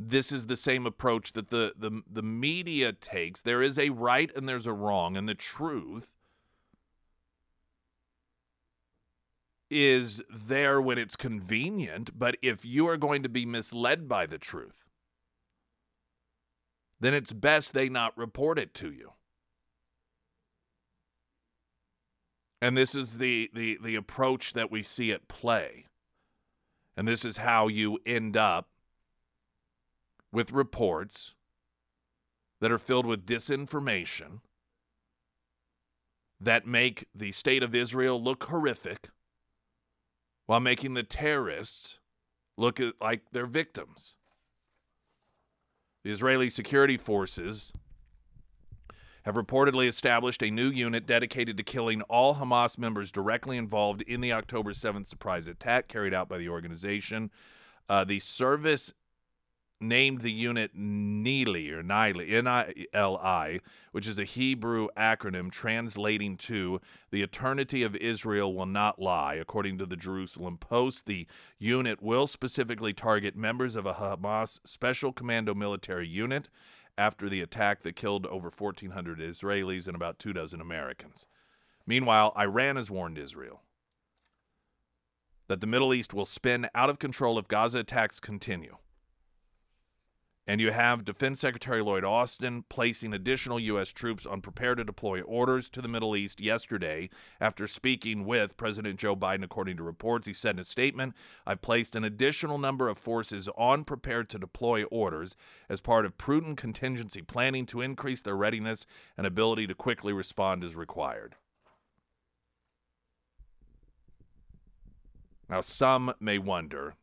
This 0.05 0.31
is 0.31 0.47
the 0.47 0.57
same 0.57 0.85
approach 0.85 1.33
that 1.33 1.49
the, 1.49 1.73
the, 1.77 2.01
the 2.11 2.23
media 2.23 2.91
takes. 2.91 3.41
There 3.41 3.61
is 3.61 3.79
a 3.79 3.89
right 3.89 4.29
and 4.35 4.49
there's 4.49 4.67
a 4.67 4.73
wrong, 4.73 5.15
and 5.15 5.29
the 5.29 5.35
truth 5.35 6.15
is 9.69 10.21
there 10.29 10.81
when 10.81 10.97
it's 10.97 11.15
convenient. 11.15 12.17
But 12.17 12.37
if 12.41 12.65
you 12.65 12.87
are 12.87 12.97
going 12.97 13.23
to 13.23 13.29
be 13.29 13.45
misled 13.45 14.09
by 14.09 14.25
the 14.25 14.37
truth, 14.37 14.85
then 16.99 17.13
it's 17.13 17.33
best 17.33 17.73
they 17.73 17.87
not 17.89 18.17
report 18.17 18.59
it 18.59 18.73
to 18.75 18.91
you. 18.91 19.13
And 22.61 22.77
this 22.77 22.93
is 22.93 23.17
the, 23.17 23.49
the, 23.53 23.77
the 23.81 23.95
approach 23.95 24.53
that 24.53 24.71
we 24.71 24.83
see 24.83 25.11
at 25.11 25.27
play. 25.27 25.87
And 26.95 27.07
this 27.07 27.25
is 27.25 27.37
how 27.37 27.67
you 27.67 27.99
end 28.05 28.37
up 28.37 28.69
with 30.33 30.51
reports 30.51 31.35
that 32.59 32.71
are 32.71 32.79
filled 32.79 33.05
with 33.05 33.25
disinformation 33.25 34.39
that 36.41 36.67
make 36.67 37.05
the 37.15 37.31
state 37.31 37.63
of 37.63 37.73
Israel 37.73 38.21
look 38.21 38.43
horrific 38.45 39.09
while 40.47 40.59
making 40.59 40.95
the 40.95 41.03
terrorists 41.03 41.99
look 42.57 42.81
like 42.99 43.21
they're 43.31 43.45
victims. 43.45 44.15
The 46.03 46.11
Israeli 46.11 46.49
security 46.49 46.97
forces 46.97 47.71
have 49.23 49.35
reportedly 49.35 49.87
established 49.87 50.43
a 50.43 50.51
new 50.51 50.69
unit 50.69 51.05
dedicated 51.05 51.55
to 51.57 51.63
killing 51.63 52.01
all 52.03 52.35
Hamas 52.35 52.77
members 52.77 53.11
directly 53.11 53.55
involved 53.55 54.01
in 54.01 54.19
the 54.19 54.33
October 54.33 54.73
7th 54.73 55.07
surprise 55.07 55.47
attack 55.47 55.87
carried 55.87 56.13
out 56.13 56.27
by 56.27 56.37
the 56.37 56.49
organization. 56.49 57.31
Uh, 57.87 58.03
the 58.03 58.19
service 58.19 58.93
named 59.87 60.21
the 60.21 60.31
unit 60.31 60.75
Nili 60.75 61.71
or 61.71 61.83
Nili, 61.83 62.31
N-I-L-I, 62.31 63.59
which 63.91 64.07
is 64.07 64.17
a 64.17 64.23
Hebrew 64.23 64.87
acronym 64.97 65.51
translating 65.51 66.37
to 66.37 66.81
"The 67.11 67.21
eternity 67.21 67.83
of 67.83 67.95
Israel 67.95 68.53
will 68.53 68.65
not 68.65 68.99
lie." 68.99 69.35
According 69.35 69.77
to 69.77 69.85
the 69.85 69.95
Jerusalem 69.95 70.57
Post, 70.57 71.05
the 71.05 71.27
unit 71.59 72.01
will 72.01 72.27
specifically 72.27 72.93
target 72.93 73.35
members 73.35 73.75
of 73.75 73.85
a 73.85 73.95
Hamas 73.95 74.59
special 74.65 75.13
commando 75.13 75.53
military 75.53 76.07
unit 76.07 76.49
after 76.97 77.27
the 77.27 77.41
attack 77.41 77.83
that 77.83 77.95
killed 77.95 78.25
over 78.27 78.49
1,400 78.49 79.19
Israelis 79.19 79.87
and 79.87 79.95
about 79.95 80.19
two 80.19 80.33
dozen 80.33 80.61
Americans. 80.61 81.27
Meanwhile, 81.85 82.33
Iran 82.37 82.75
has 82.75 82.89
warned 82.89 83.17
Israel 83.17 83.61
that 85.47 85.59
the 85.59 85.67
Middle 85.67 85.93
East 85.93 86.13
will 86.13 86.25
spin 86.25 86.69
out 86.73 86.89
of 86.89 86.99
control 86.99 87.37
if 87.37 87.47
Gaza 87.47 87.79
attacks 87.79 88.19
continue. 88.19 88.77
And 90.45 90.59
you 90.59 90.71
have 90.71 91.05
Defense 91.05 91.39
Secretary 91.39 91.81
Lloyd 91.81 92.03
Austin 92.03 92.65
placing 92.67 93.13
additional 93.13 93.61
U.S. 93.61 93.93
troops 93.93 94.25
on 94.25 94.41
prepare 94.41 94.75
to 94.75 94.83
deploy 94.83 95.21
orders 95.21 95.69
to 95.69 95.81
the 95.81 95.87
Middle 95.87 96.17
East 96.17 96.41
yesterday 96.41 97.09
after 97.39 97.65
speaking 97.65 98.25
with 98.25 98.57
President 98.57 98.99
Joe 98.99 99.15
Biden, 99.15 99.43
according 99.43 99.77
to 99.77 99.83
reports. 99.83 100.27
He 100.27 100.33
said 100.33 100.55
in 100.55 100.59
a 100.59 100.65
statement, 100.65 101.13
I've 101.45 101.61
placed 101.61 101.95
an 101.95 102.03
additional 102.03 102.57
number 102.57 102.89
of 102.89 102.97
forces 102.97 103.47
on 103.57 103.85
prepare 103.85 104.25
to 104.25 104.37
deploy 104.37 104.83
orders 104.83 105.37
as 105.69 105.79
part 105.79 106.05
of 106.05 106.17
prudent 106.17 106.57
contingency 106.57 107.21
planning 107.21 107.65
to 107.67 107.79
increase 107.79 108.21
their 108.21 108.35
readiness 108.35 108.85
and 109.17 109.25
ability 109.25 109.65
to 109.67 109.75
quickly 109.75 110.11
respond 110.11 110.65
as 110.65 110.75
required. 110.75 111.35
Now, 115.47 115.61
some 115.61 116.13
may 116.19 116.37
wonder 116.37 116.95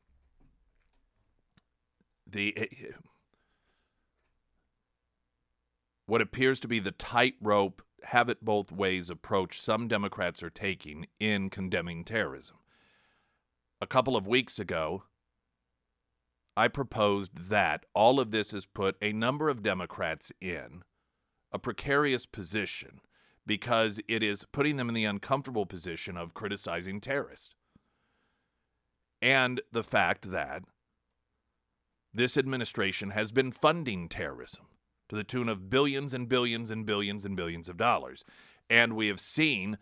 the 2.26 2.68
what 6.10 6.20
appears 6.20 6.58
to 6.58 6.66
be 6.66 6.80
the 6.80 6.90
tightrope, 6.90 7.82
have 8.02 8.28
it 8.28 8.44
both 8.44 8.72
ways 8.72 9.08
approach 9.08 9.60
some 9.60 9.86
Democrats 9.86 10.42
are 10.42 10.50
taking 10.50 11.06
in 11.20 11.48
condemning 11.48 12.02
terrorism. 12.02 12.56
A 13.80 13.86
couple 13.86 14.16
of 14.16 14.26
weeks 14.26 14.58
ago, 14.58 15.04
I 16.56 16.66
proposed 16.66 17.48
that 17.50 17.86
all 17.94 18.18
of 18.18 18.32
this 18.32 18.50
has 18.50 18.66
put 18.66 18.96
a 19.00 19.12
number 19.12 19.48
of 19.48 19.62
Democrats 19.62 20.32
in 20.40 20.82
a 21.52 21.60
precarious 21.60 22.26
position 22.26 23.02
because 23.46 24.00
it 24.08 24.20
is 24.20 24.44
putting 24.50 24.78
them 24.78 24.88
in 24.88 24.96
the 24.96 25.04
uncomfortable 25.04 25.64
position 25.64 26.16
of 26.16 26.34
criticizing 26.34 27.00
terrorists. 27.00 27.50
And 29.22 29.60
the 29.70 29.84
fact 29.84 30.32
that 30.32 30.64
this 32.12 32.36
administration 32.36 33.10
has 33.10 33.30
been 33.30 33.52
funding 33.52 34.08
terrorism 34.08 34.69
to 35.10 35.16
the 35.16 35.24
tune 35.24 35.48
of 35.48 35.68
billions 35.68 36.14
and 36.14 36.28
billions 36.28 36.70
and 36.70 36.86
billions 36.86 37.24
and 37.24 37.36
billions 37.36 37.68
of 37.68 37.76
dollars. 37.76 38.24
And 38.70 38.94
we 38.94 39.08
have 39.08 39.18
seen 39.18 39.76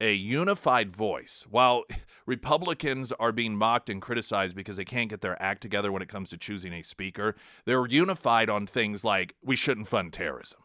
a 0.00 0.14
unified 0.14 0.96
voice. 0.96 1.46
While 1.48 1.84
Republicans 2.26 3.12
are 3.12 3.32
being 3.32 3.54
mocked 3.54 3.90
and 3.90 4.00
criticized 4.00 4.56
because 4.56 4.78
they 4.78 4.86
can't 4.86 5.10
get 5.10 5.20
their 5.20 5.40
act 5.40 5.60
together 5.60 5.92
when 5.92 6.00
it 6.00 6.08
comes 6.08 6.30
to 6.30 6.38
choosing 6.38 6.72
a 6.72 6.80
speaker, 6.80 7.36
they're 7.66 7.86
unified 7.86 8.48
on 8.48 8.66
things 8.66 9.04
like 9.04 9.34
we 9.44 9.56
shouldn't 9.56 9.88
fund 9.88 10.14
terrorism. 10.14 10.60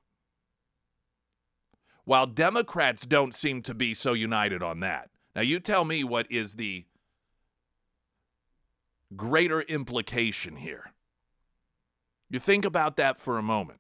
While 2.06 2.28
Democrats 2.28 3.06
don't 3.06 3.36
seem 3.36 3.62
to 3.64 3.74
be 3.74 3.94
so 3.94 4.14
united 4.14 4.64
on 4.64 4.80
that. 4.80 5.10
Now, 5.36 5.42
you 5.42 5.60
tell 5.60 5.84
me 5.84 6.06
what 6.06 6.32
is 6.32 6.56
the 6.56 6.86
greater 9.18 9.62
implication 9.64 10.56
here. 10.56 10.94
You 12.30 12.40
think 12.40 12.64
about 12.64 12.96
that 12.96 13.18
for 13.18 13.38
a 13.38 13.44
moment. 13.44 13.80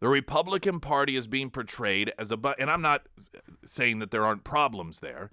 The 0.00 0.08
Republican 0.08 0.80
Party 0.80 1.16
is 1.16 1.26
being 1.26 1.50
portrayed 1.50 2.12
as 2.18 2.30
a, 2.30 2.38
and 2.58 2.70
I'm 2.70 2.82
not 2.82 3.06
saying 3.64 3.98
that 4.00 4.10
there 4.10 4.26
aren't 4.26 4.44
problems 4.44 5.00
there, 5.00 5.30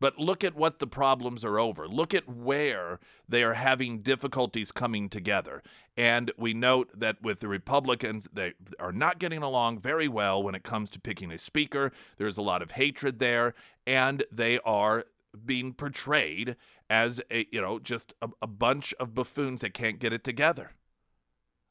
but 0.00 0.18
look 0.18 0.44
at 0.44 0.54
what 0.54 0.78
the 0.78 0.86
problems 0.86 1.44
are 1.44 1.58
over. 1.58 1.88
Look 1.88 2.14
at 2.14 2.28
where 2.28 3.00
they 3.28 3.42
are 3.42 3.54
having 3.54 4.02
difficulties 4.02 4.70
coming 4.70 5.08
together. 5.08 5.62
And 5.96 6.30
we 6.36 6.52
note 6.52 6.90
that 6.94 7.22
with 7.22 7.40
the 7.40 7.48
Republicans, 7.48 8.28
they 8.32 8.54
are 8.78 8.92
not 8.92 9.18
getting 9.18 9.42
along 9.42 9.80
very 9.80 10.08
well 10.08 10.42
when 10.42 10.54
it 10.54 10.62
comes 10.62 10.90
to 10.90 11.00
picking 11.00 11.32
a 11.32 11.38
speaker. 11.38 11.90
There's 12.16 12.36
a 12.36 12.42
lot 12.42 12.62
of 12.62 12.72
hatred 12.72 13.18
there, 13.18 13.54
and 13.86 14.24
they 14.30 14.58
are 14.60 15.06
being 15.44 15.72
portrayed 15.72 16.56
as 16.88 17.20
a, 17.30 17.46
you 17.50 17.60
know, 17.60 17.78
just 17.78 18.12
a, 18.22 18.28
a 18.42 18.46
bunch 18.46 18.94
of 19.00 19.14
buffoons 19.14 19.62
that 19.62 19.74
can't 19.74 19.98
get 19.98 20.12
it 20.12 20.22
together. 20.22 20.72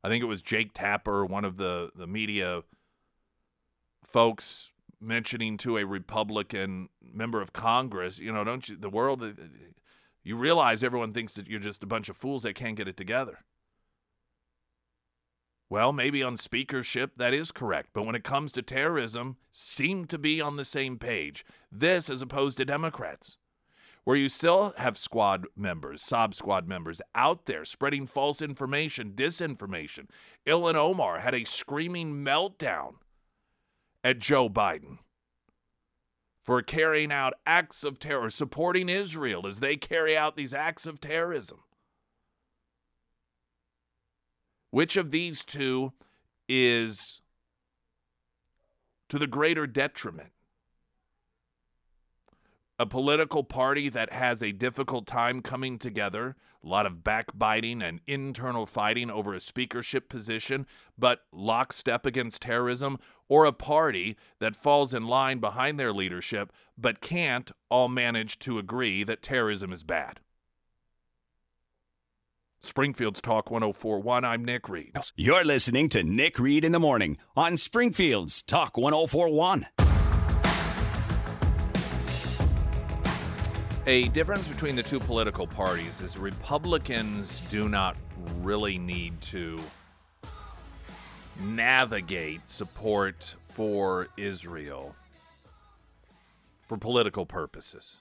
I 0.03 0.09
think 0.09 0.21
it 0.21 0.27
was 0.27 0.41
Jake 0.41 0.73
Tapper, 0.73 1.25
one 1.25 1.45
of 1.45 1.57
the, 1.57 1.91
the 1.95 2.07
media 2.07 2.63
folks, 4.03 4.71
mentioning 4.99 5.57
to 5.57 5.77
a 5.77 5.85
Republican 5.85 6.89
member 7.01 7.41
of 7.41 7.53
Congress, 7.53 8.19
you 8.19 8.31
know, 8.31 8.43
don't 8.43 8.67
you, 8.69 8.75
the 8.75 8.89
world, 8.89 9.23
uh, 9.23 9.31
you 10.23 10.35
realize 10.35 10.83
everyone 10.83 11.13
thinks 11.13 11.35
that 11.35 11.47
you're 11.47 11.59
just 11.59 11.83
a 11.83 11.87
bunch 11.87 12.09
of 12.09 12.17
fools 12.17 12.43
that 12.43 12.55
can't 12.55 12.77
get 12.77 12.87
it 12.87 12.97
together. 12.97 13.39
Well, 15.69 15.91
maybe 15.91 16.21
on 16.21 16.37
speakership 16.37 17.13
that 17.17 17.33
is 17.33 17.51
correct, 17.51 17.89
but 17.93 18.05
when 18.05 18.15
it 18.15 18.23
comes 18.23 18.51
to 18.53 18.61
terrorism, 18.61 19.37
seem 19.49 20.05
to 20.05 20.17
be 20.17 20.39
on 20.39 20.55
the 20.55 20.65
same 20.65 20.99
page. 20.99 21.45
This 21.71 22.09
as 22.09 22.21
opposed 22.21 22.57
to 22.57 22.65
Democrats 22.65 23.37
where 24.03 24.17
you 24.17 24.27
still 24.27 24.73
have 24.77 24.97
squad 24.97 25.45
members, 25.55 26.01
Sob 26.01 26.33
squad 26.33 26.67
members 26.67 27.01
out 27.15 27.45
there 27.45 27.63
spreading 27.63 28.05
false 28.05 28.41
information, 28.41 29.13
disinformation. 29.15 30.07
Ilhan 30.45 30.75
Omar 30.75 31.19
had 31.19 31.33
a 31.33 31.45
screaming 31.45 32.23
meltdown 32.23 32.95
at 34.03 34.19
Joe 34.19 34.49
Biden 34.49 34.97
for 36.43 36.61
carrying 36.61 37.11
out 37.11 37.33
acts 37.45 37.85
of 37.85 37.99
terror, 37.99 38.29
supporting 38.29 38.89
Israel 38.89 39.47
as 39.47 39.61
they 39.61 39.77
carry 39.77 40.17
out 40.17 40.35
these 40.35 40.53
acts 40.53 40.85
of 40.85 40.99
terrorism. 40.99 41.59
Which 44.71 44.97
of 44.97 45.11
these 45.11 45.45
two 45.45 45.93
is 46.49 47.21
to 49.07 49.17
the 49.17 49.27
greater 49.27 49.65
detriment? 49.65 50.32
A 52.79 52.85
political 52.85 53.43
party 53.43 53.89
that 53.89 54.11
has 54.11 54.41
a 54.41 54.51
difficult 54.51 55.05
time 55.05 55.41
coming 55.41 55.77
together, 55.77 56.35
a 56.63 56.67
lot 56.67 56.85
of 56.85 57.03
backbiting 57.03 57.81
and 57.81 58.01
internal 58.07 58.65
fighting 58.65 59.11
over 59.11 59.33
a 59.33 59.39
speakership 59.39 60.09
position, 60.09 60.65
but 60.97 61.21
lockstep 61.31 62.05
against 62.05 62.41
terrorism, 62.41 62.97
or 63.27 63.45
a 63.45 63.51
party 63.51 64.17
that 64.39 64.55
falls 64.55 64.93
in 64.93 65.07
line 65.07 65.39
behind 65.39 65.79
their 65.79 65.93
leadership 65.93 66.51
but 66.77 67.01
can't 67.01 67.51
all 67.69 67.87
manage 67.87 68.39
to 68.39 68.57
agree 68.57 69.03
that 69.03 69.21
terrorism 69.21 69.71
is 69.71 69.83
bad. 69.83 70.19
Springfield's 72.59 73.21
Talk 73.21 73.51
1041. 73.51 74.23
I'm 74.23 74.45
Nick 74.45 74.69
Reed. 74.69 74.95
You're 75.17 75.43
listening 75.43 75.89
to 75.89 76.01
Nick 76.01 76.39
Reed 76.39 76.63
in 76.63 76.71
the 76.71 76.79
Morning 76.79 77.17
on 77.35 77.57
Springfield's 77.57 78.41
Talk 78.41 78.77
1041. 78.77 79.67
A 83.85 84.07
difference 84.07 84.47
between 84.47 84.77
the 84.77 84.83
two 84.83 85.01
political 85.01 85.45
parties 85.45 85.99
is 85.99 86.17
Republicans 86.17 87.41
do 87.49 87.67
not 87.67 87.97
really 88.39 88.77
need 88.77 89.19
to 89.23 89.59
navigate 91.41 92.49
support 92.49 93.35
for 93.49 94.07
Israel 94.15 94.95
for 96.65 96.77
political 96.77 97.25
purposes. 97.25 97.97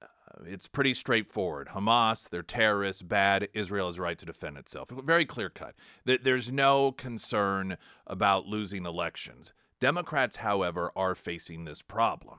Uh, 0.00 0.06
it's 0.46 0.66
pretty 0.66 0.94
straightforward. 0.94 1.68
Hamas, 1.74 2.30
they're 2.30 2.42
terrorists, 2.42 3.02
bad. 3.02 3.48
Israel 3.52 3.88
has 3.88 3.98
a 3.98 4.02
right 4.02 4.18
to 4.18 4.24
defend 4.24 4.56
itself. 4.56 4.88
Very 4.88 5.26
clear 5.26 5.50
cut. 5.50 5.74
There's 6.06 6.50
no 6.50 6.90
concern 6.90 7.76
about 8.06 8.46
losing 8.46 8.86
elections. 8.86 9.52
Democrats, 9.78 10.36
however, 10.36 10.90
are 10.96 11.14
facing 11.14 11.66
this 11.66 11.82
problem. 11.82 12.38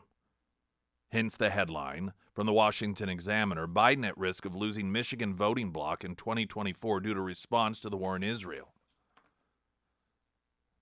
Hence 1.11 1.37
the 1.37 1.49
headline 1.49 2.13
from 2.35 2.45
the 2.45 2.53
Washington 2.53 3.09
Examiner 3.09 3.67
Biden 3.67 4.07
at 4.07 4.17
risk 4.17 4.45
of 4.45 4.55
losing 4.55 4.91
Michigan 4.91 5.35
voting 5.35 5.71
bloc 5.71 6.03
in 6.03 6.15
2024 6.15 6.99
due 6.99 7.15
to 7.15 7.21
response 7.21 7.79
to 7.79 7.89
the 7.89 7.97
war 7.97 8.15
in 8.15 8.21
Israel. 8.21 8.73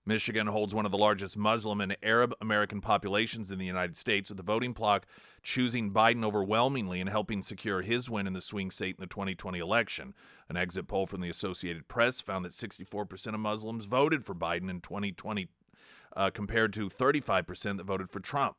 Michigan 0.04 0.46
holds 0.46 0.74
one 0.74 0.86
of 0.86 0.90
the 0.90 0.98
largest 0.98 1.36
Muslim 1.36 1.80
and 1.80 1.96
Arab 2.02 2.34
American 2.40 2.80
populations 2.80 3.50
in 3.50 3.58
the 3.58 3.66
United 3.66 3.96
States, 3.96 4.30
with 4.30 4.38
the 4.38 4.42
voting 4.42 4.72
bloc 4.72 5.06
choosing 5.42 5.92
Biden 5.92 6.24
overwhelmingly 6.24 7.00
and 7.00 7.10
helping 7.10 7.42
secure 7.42 7.82
his 7.82 8.08
win 8.08 8.26
in 8.26 8.32
the 8.32 8.40
swing 8.40 8.70
state 8.70 8.96
in 8.96 9.02
the 9.02 9.06
2020 9.06 9.58
election. 9.58 10.14
An 10.48 10.56
exit 10.56 10.88
poll 10.88 11.06
from 11.06 11.22
the 11.22 11.28
Associated 11.28 11.88
Press 11.88 12.20
found 12.22 12.44
that 12.44 12.52
64% 12.52 13.34
of 13.34 13.40
Muslims 13.40 13.86
voted 13.86 14.24
for 14.24 14.34
Biden 14.34 14.70
in 14.70 14.80
2020, 14.80 15.48
uh, 16.16 16.30
compared 16.30 16.72
to 16.74 16.88
35% 16.88 17.76
that 17.76 17.84
voted 17.84 18.08
for 18.08 18.20
Trump. 18.20 18.56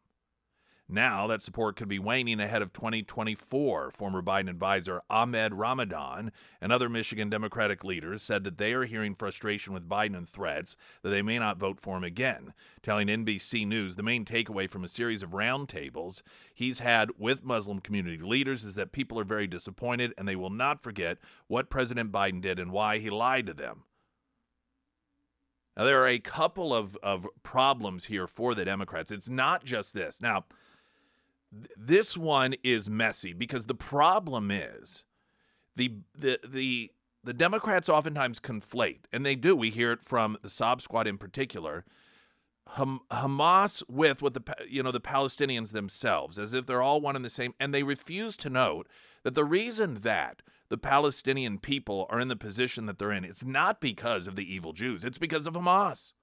Now 0.92 1.28
that 1.28 1.44
support 1.44 1.76
could 1.76 1.88
be 1.88 2.00
waning 2.00 2.40
ahead 2.40 2.64
of 2.64 2.74
2024. 2.74 3.92
Former 3.92 4.24
Biden 4.24 4.50
advisor 4.50 5.04
Ahmed 5.08 5.54
Ramadan 5.54 6.32
and 6.60 6.72
other 6.72 6.90
Michigan 6.90 7.30
Democratic 7.30 7.84
leaders 7.84 8.24
said 8.24 8.44
that 8.44 8.58
they 8.58 8.74
are 8.74 8.86
hearing 8.86 9.14
frustration 9.14 9.72
with 9.72 9.88
Biden 9.88 10.18
and 10.18 10.28
threats 10.28 10.76
that 11.04 11.12
they 11.12 11.22
may 11.22 11.38
not 11.38 11.60
vote 11.60 11.80
for 11.80 11.96
him 11.96 12.04
again. 12.04 12.56
Telling 12.82 13.08
NBC 13.08 13.68
News 13.68 13.98
the 13.98 14.04
main 14.04 14.26
takeaway 14.26 14.68
from 14.68 14.84
a 14.84 14.88
series 14.88 15.22
of 15.22 15.30
roundtables 15.30 16.24
he's 16.56 16.80
had 16.80 17.12
with 17.20 17.44
Muslim 17.44 17.80
community 17.82 18.18
leaders 18.18 18.64
is 18.64 18.74
that 18.74 18.92
people 18.92 19.20
are 19.20 19.24
very 19.24 19.46
disappointed 19.46 20.12
and 20.18 20.28
they 20.28 20.36
will 20.36 20.50
not 20.50 20.82
forget 20.82 21.20
what 21.46 21.70
President 21.70 22.12
Biden 22.12 22.42
did 22.42 22.58
and 22.58 22.72
why 22.72 22.98
he 22.98 23.12
lied 23.12 23.46
to 23.46 23.54
them. 23.54 23.84
Now, 25.78 25.86
there 25.86 26.02
are 26.02 26.08
a 26.08 26.20
couple 26.20 26.74
of, 26.74 26.98
of 27.04 27.28
problems 27.44 28.06
here 28.06 28.28
for 28.28 28.54
the 28.54 28.66
Democrats. 28.66 29.12
It's 29.12 29.30
not 29.30 29.64
just 29.64 29.94
this. 29.94 30.20
Now, 30.20 30.46
this 31.52 32.18
one 32.18 32.56
is 32.64 32.90
messy 32.90 33.34
because 33.34 33.66
the 33.66 33.76
problem 33.76 34.52
is 34.52 35.06
the 35.76 35.94
the 36.18 36.40
the 36.48 36.92
the 37.24 37.34
Democrats 37.34 37.90
oftentimes 37.90 38.40
conflate, 38.40 39.02
and 39.12 39.26
they 39.26 39.36
do. 39.36 39.56
We 39.56 39.72
hear 39.72 39.92
it 39.92 40.02
from 40.02 40.38
the 40.42 40.50
Sob 40.50 40.82
Squad 40.82 41.08
in 41.08 41.18
particular. 41.18 41.86
Hamas 42.78 43.82
with 43.90 44.22
what 44.22 44.36
the 44.36 44.44
you 44.68 44.84
know 44.84 44.92
the 44.92 45.02
Palestinians 45.02 45.72
themselves, 45.72 46.38
as 46.38 46.54
if 46.54 46.66
they're 46.66 46.82
all 46.82 47.02
one 47.02 47.16
and 47.16 47.26
the 47.26 47.30
same, 47.30 47.54
and 47.60 47.74
they 47.74 47.84
refuse 47.84 48.38
to 48.38 48.50
note 48.50 48.88
that 49.24 49.34
the 49.34 49.44
reason 49.44 49.96
that 49.96 50.42
the 50.70 50.78
Palestinian 50.78 51.58
people 51.58 52.06
are 52.12 52.20
in 52.20 52.28
the 52.28 52.36
position 52.36 52.86
that 52.86 53.00
they're 53.00 53.12
in, 53.12 53.26
it's 53.26 53.44
not 53.44 53.82
because 53.82 54.28
of 54.28 54.36
the 54.36 54.54
evil 54.54 54.72
Jews; 54.72 55.04
it's 55.04 55.18
because 55.18 55.48
of 55.48 55.56
Hamas. 55.56 56.14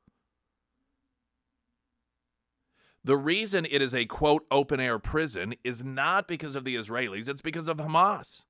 The 3.07 3.17
reason 3.17 3.69
it 3.71 3.81
is 3.81 3.95
a 3.95 4.05
quote 4.05 4.45
open 4.51 4.81
air 4.81 4.99
prison 4.99 5.55
is 5.63 5.85
not 5.85 6.27
because 6.27 6.57
of 6.57 6.65
the 6.65 6.75
Israelis, 6.75 7.29
it's 7.29 7.41
because 7.41 7.69
of 7.69 7.77
Hamas. 7.77 8.43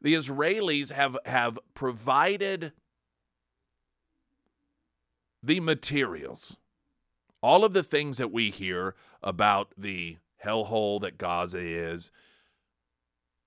The 0.00 0.14
Israelis 0.14 0.90
have, 0.90 1.16
have 1.24 1.56
provided 1.74 2.72
the 5.40 5.60
materials, 5.60 6.56
all 7.40 7.64
of 7.64 7.74
the 7.74 7.84
things 7.84 8.18
that 8.18 8.32
we 8.32 8.50
hear 8.50 8.96
about 9.22 9.72
the 9.78 10.16
hellhole 10.44 11.00
that 11.02 11.16
Gaza 11.16 11.60
is. 11.60 12.10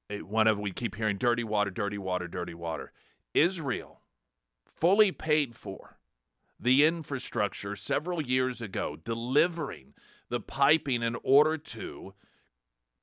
It, 0.07 0.25
one 0.25 0.47
of 0.47 0.57
we 0.57 0.71
keep 0.71 0.95
hearing 0.95 1.17
dirty 1.17 1.43
water, 1.43 1.69
dirty 1.69 1.97
water, 1.97 2.29
dirty 2.29 2.53
water. 2.53 2.93
Israel 3.33 3.99
fully 4.63 5.11
paid 5.11 5.53
for 5.53 5.94
the 6.59 6.85
infrastructure 6.85 7.75
several 7.75 8.21
years 8.21 8.61
ago, 8.61 8.95
delivering 8.95 9.93
the 10.29 10.39
piping 10.39 11.03
in 11.03 11.15
order 11.23 11.57
to 11.57 12.13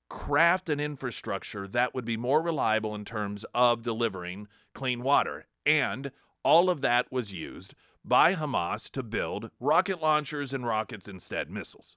craft 0.09 0.69
an 0.69 0.79
infrastructure 0.79 1.67
that 1.67 1.95
would 1.95 2.05
be 2.05 2.17
more 2.17 2.43
reliable 2.43 2.95
in 2.95 3.05
terms 3.05 3.45
of 3.55 3.83
delivering 3.83 4.47
clean 4.75 5.03
water. 5.03 5.47
And 5.65 6.11
all 6.43 6.69
of 6.69 6.81
that 6.83 7.11
was 7.11 7.33
used 7.33 7.75
by 8.05 8.35
Hamas 8.35 8.91
to 8.91 9.03
build 9.03 9.51
rocket 9.61 10.03
launchers 10.03 10.53
and 10.53 10.67
rockets 10.67 11.09
instead, 11.09 11.51
missiles. 11.51 11.97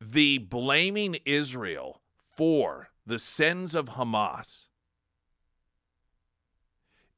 The 0.00 0.38
blaming 0.38 1.16
Israel 1.24 2.02
for 2.36 2.88
the 3.06 3.18
sins 3.18 3.74
of 3.74 3.90
Hamas 3.90 4.68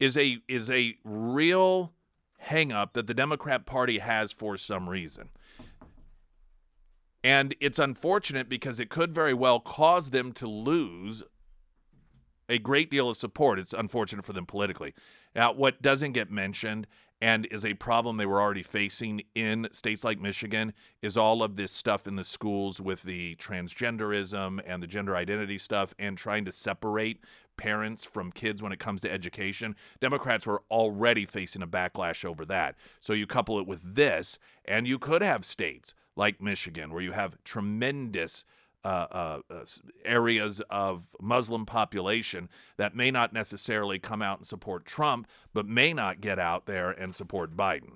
is 0.01 0.17
a 0.17 0.39
is 0.49 0.71
a 0.71 0.97
real 1.05 1.93
hangup 2.49 2.93
that 2.93 3.07
the 3.07 3.15
Democrat 3.15 3.67
Party 3.67 3.99
has 3.99 4.33
for 4.33 4.57
some 4.57 4.89
reason. 4.89 5.31
And 7.23 7.55
it's 7.59 7.79
unfortunate 7.79 8.51
because 8.51 8.79
it 8.79 8.91
could 8.91 9.15
very 9.15 9.33
well 9.33 9.59
cause 9.59 10.11
them 10.11 10.33
to 10.33 10.47
lose 10.47 11.23
a 12.51 12.59
great 12.59 12.91
deal 12.91 13.09
of 13.09 13.17
support. 13.17 13.59
It's 13.59 13.73
unfortunate 13.73 14.27
for 14.27 14.35
them 14.35 14.45
politically. 14.45 14.93
Now, 15.35 15.53
what 15.53 15.81
doesn't 15.81 16.13
get 16.13 16.31
mentioned 16.31 16.87
and 17.21 17.47
is 17.47 17.65
a 17.65 17.73
problem 17.75 18.19
they 18.19 18.27
were 18.27 18.43
already 18.43 18.63
facing 18.63 19.23
in 19.35 19.69
states 19.73 20.05
like 20.05 20.21
Michigan 20.21 20.75
is 21.01 21.17
all 21.17 21.43
of 21.43 21.57
this 21.57 21.73
stuff 21.73 22.07
in 22.07 22.17
the 22.17 22.25
schools 22.25 22.81
with 22.81 23.03
the 23.03 23.37
transgenderism 23.37 24.61
and 24.67 24.83
the 24.83 24.87
gender 24.87 25.17
identity 25.17 25.57
stuff 25.57 25.95
and 25.99 26.19
trying 26.19 26.45
to 26.45 26.53
separate 26.53 27.21
parents 27.57 28.05
from 28.05 28.33
kids 28.33 28.63
when 28.63 28.73
it 28.73 28.79
comes 28.79 29.01
to 29.03 29.13
education. 29.13 29.77
Democrats 30.01 30.47
were 30.47 30.63
already 30.71 31.27
facing 31.27 31.63
a 31.63 31.67
backlash 31.67 32.25
over 32.25 32.45
that. 32.47 32.77
So 33.01 33.13
you 33.13 33.27
couple 33.27 33.59
it 33.59 33.67
with 33.67 33.95
this, 33.95 34.39
and 34.65 34.87
you 34.87 34.99
could 34.99 35.23
have 35.23 35.45
states 35.45 35.95
like 36.17 36.41
Michigan 36.41 36.93
where 36.93 37.03
you 37.03 37.13
have 37.13 37.43
tremendous. 37.45 38.45
Uh, 38.87 39.07
uh, 39.13 39.41
uh, 39.49 39.65
areas 40.05 40.61
of 40.69 41.17
Muslim 41.19 41.65
population 41.65 42.51
that 42.77 42.95
may 42.95 43.11
not 43.11 43.33
necessarily 43.33 43.99
come 43.99 44.21
out 44.21 44.37
and 44.37 44.47
support 44.47 44.85
Trump, 44.85 45.27
but 45.55 45.67
may 45.67 45.95
not 45.95 46.21
get 46.21 46.39
out 46.39 46.67
there 46.67 46.91
and 46.91 47.15
support 47.15 47.57
Biden. 47.57 47.93